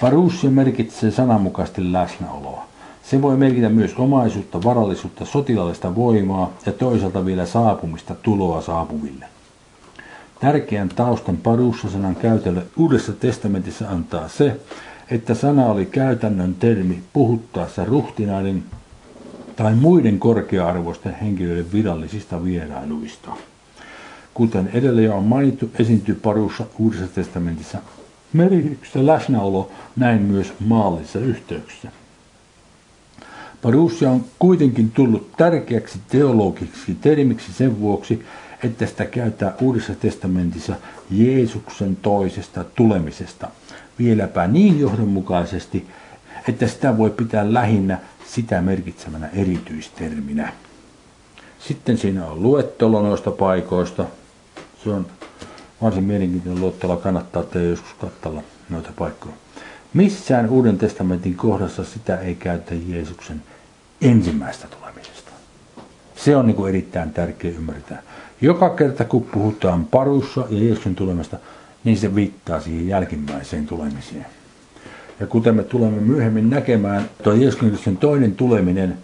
Paruusia 0.00 0.50
merkitsee 0.50 1.10
sananmukaisesti 1.10 1.92
läsnäoloa. 1.92 2.69
Se 3.10 3.22
voi 3.22 3.36
merkitä 3.36 3.68
myös 3.68 3.94
omaisuutta, 3.96 4.62
varallisuutta, 4.62 5.24
sotilaallista 5.24 5.94
voimaa 5.94 6.52
ja 6.66 6.72
toisaalta 6.72 7.24
vielä 7.24 7.46
saapumista 7.46 8.14
tuloa 8.14 8.60
saapuville. 8.60 9.26
Tärkeän 10.40 10.88
taustan 10.88 11.36
parussa-sanan 11.36 12.16
käytölle 12.16 12.62
Uudessa 12.76 13.12
testamentissa 13.12 13.88
antaa 13.88 14.28
se, 14.28 14.60
että 15.10 15.34
sana 15.34 15.66
oli 15.66 15.86
käytännön 15.86 16.54
termi 16.54 17.02
puhuttaessa 17.12 17.84
ruhtinaiden 17.84 18.64
tai 19.56 19.74
muiden 19.74 20.18
korkea-arvoisten 20.18 21.14
henkilöiden 21.14 21.72
virallisista 21.72 22.44
vierailuista. 22.44 23.30
Kuten 24.34 24.70
edellä 24.74 25.00
jo 25.00 25.16
on 25.16 25.24
mainittu, 25.24 25.70
esiintyy 25.78 26.14
parussa 26.14 26.64
Uudessa 26.78 27.06
testamentissa 27.06 27.78
merkityksestä 28.32 29.06
läsnäolo 29.06 29.70
näin 29.96 30.22
myös 30.22 30.52
maallisissa 30.60 31.18
yhteyksissä. 31.18 31.99
Parousia 33.62 34.10
on 34.10 34.24
kuitenkin 34.38 34.90
tullut 34.90 35.32
tärkeäksi 35.36 35.98
teologiksi 36.08 36.94
termiksi 36.94 37.52
sen 37.52 37.80
vuoksi, 37.80 38.24
että 38.64 38.86
sitä 38.86 39.04
käytetään 39.04 39.54
Uudessa 39.60 39.94
testamentissa 39.94 40.74
Jeesuksen 41.10 41.96
toisesta 41.96 42.64
tulemisesta. 42.64 43.48
Vieläpä 43.98 44.46
niin 44.46 44.80
johdonmukaisesti, 44.80 45.86
että 46.48 46.66
sitä 46.66 46.98
voi 46.98 47.10
pitää 47.10 47.52
lähinnä 47.52 47.98
sitä 48.26 48.62
merkitsemänä 48.62 49.28
erityisterminä. 49.34 50.52
Sitten 51.58 51.98
siinä 51.98 52.26
on 52.26 52.42
luettelo 52.42 53.02
noista 53.02 53.30
paikoista. 53.30 54.04
Se 54.84 54.90
on 54.90 55.06
varsin 55.82 56.04
mielenkiintoinen 56.04 56.60
luettelo, 56.60 56.96
kannattaa 56.96 57.42
teidän 57.42 57.70
joskus 57.70 57.92
katsella 58.00 58.42
noita 58.70 58.90
paikkoja. 58.98 59.34
Missään 59.94 60.48
Uuden 60.48 60.78
testamentin 60.78 61.34
kohdassa 61.34 61.84
sitä 61.84 62.16
ei 62.16 62.34
käytä 62.34 62.74
Jeesuksen 62.74 63.42
ensimmäistä 64.02 64.68
tulemisesta. 64.68 65.30
Se 66.16 66.36
on 66.36 66.46
niin 66.46 66.56
kuin 66.56 66.68
erittäin 66.68 67.12
tärkeä 67.12 67.50
ymmärtää. 67.50 68.02
Joka 68.40 68.70
kerta 68.70 69.04
kun 69.04 69.22
puhutaan 69.22 69.84
parussa 69.84 70.44
ja 70.50 70.64
Jeesuksen 70.64 70.94
tulemasta, 70.94 71.36
niin 71.84 71.96
se 71.96 72.14
viittaa 72.14 72.60
siihen 72.60 72.88
jälkimmäiseen 72.88 73.66
tulemiseen. 73.66 74.26
Ja 75.20 75.26
kuten 75.26 75.54
me 75.54 75.62
tulemme 75.62 76.00
myöhemmin 76.00 76.50
näkemään, 76.50 77.10
tuo 77.22 77.32
Jeesuksen 77.32 77.96
toinen 77.96 78.36
tuleminen 78.36 78.98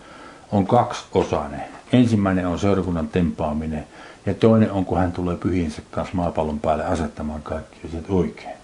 on 0.52 0.66
kaksiosainen. 0.66 1.60
Ensimmäinen 1.92 2.46
on 2.46 2.58
seurakunnan 2.58 3.08
tempaaminen 3.08 3.86
ja 4.26 4.34
toinen 4.34 4.72
on, 4.72 4.84
kun 4.84 4.98
hän 4.98 5.12
tulee 5.12 5.36
pyhiinsä 5.36 5.82
kanssa 5.90 6.16
maapallon 6.16 6.60
päälle 6.60 6.84
asettamaan 6.84 7.42
kaikki 7.42 7.78
asiat 7.88 8.04
oikein. 8.08 8.55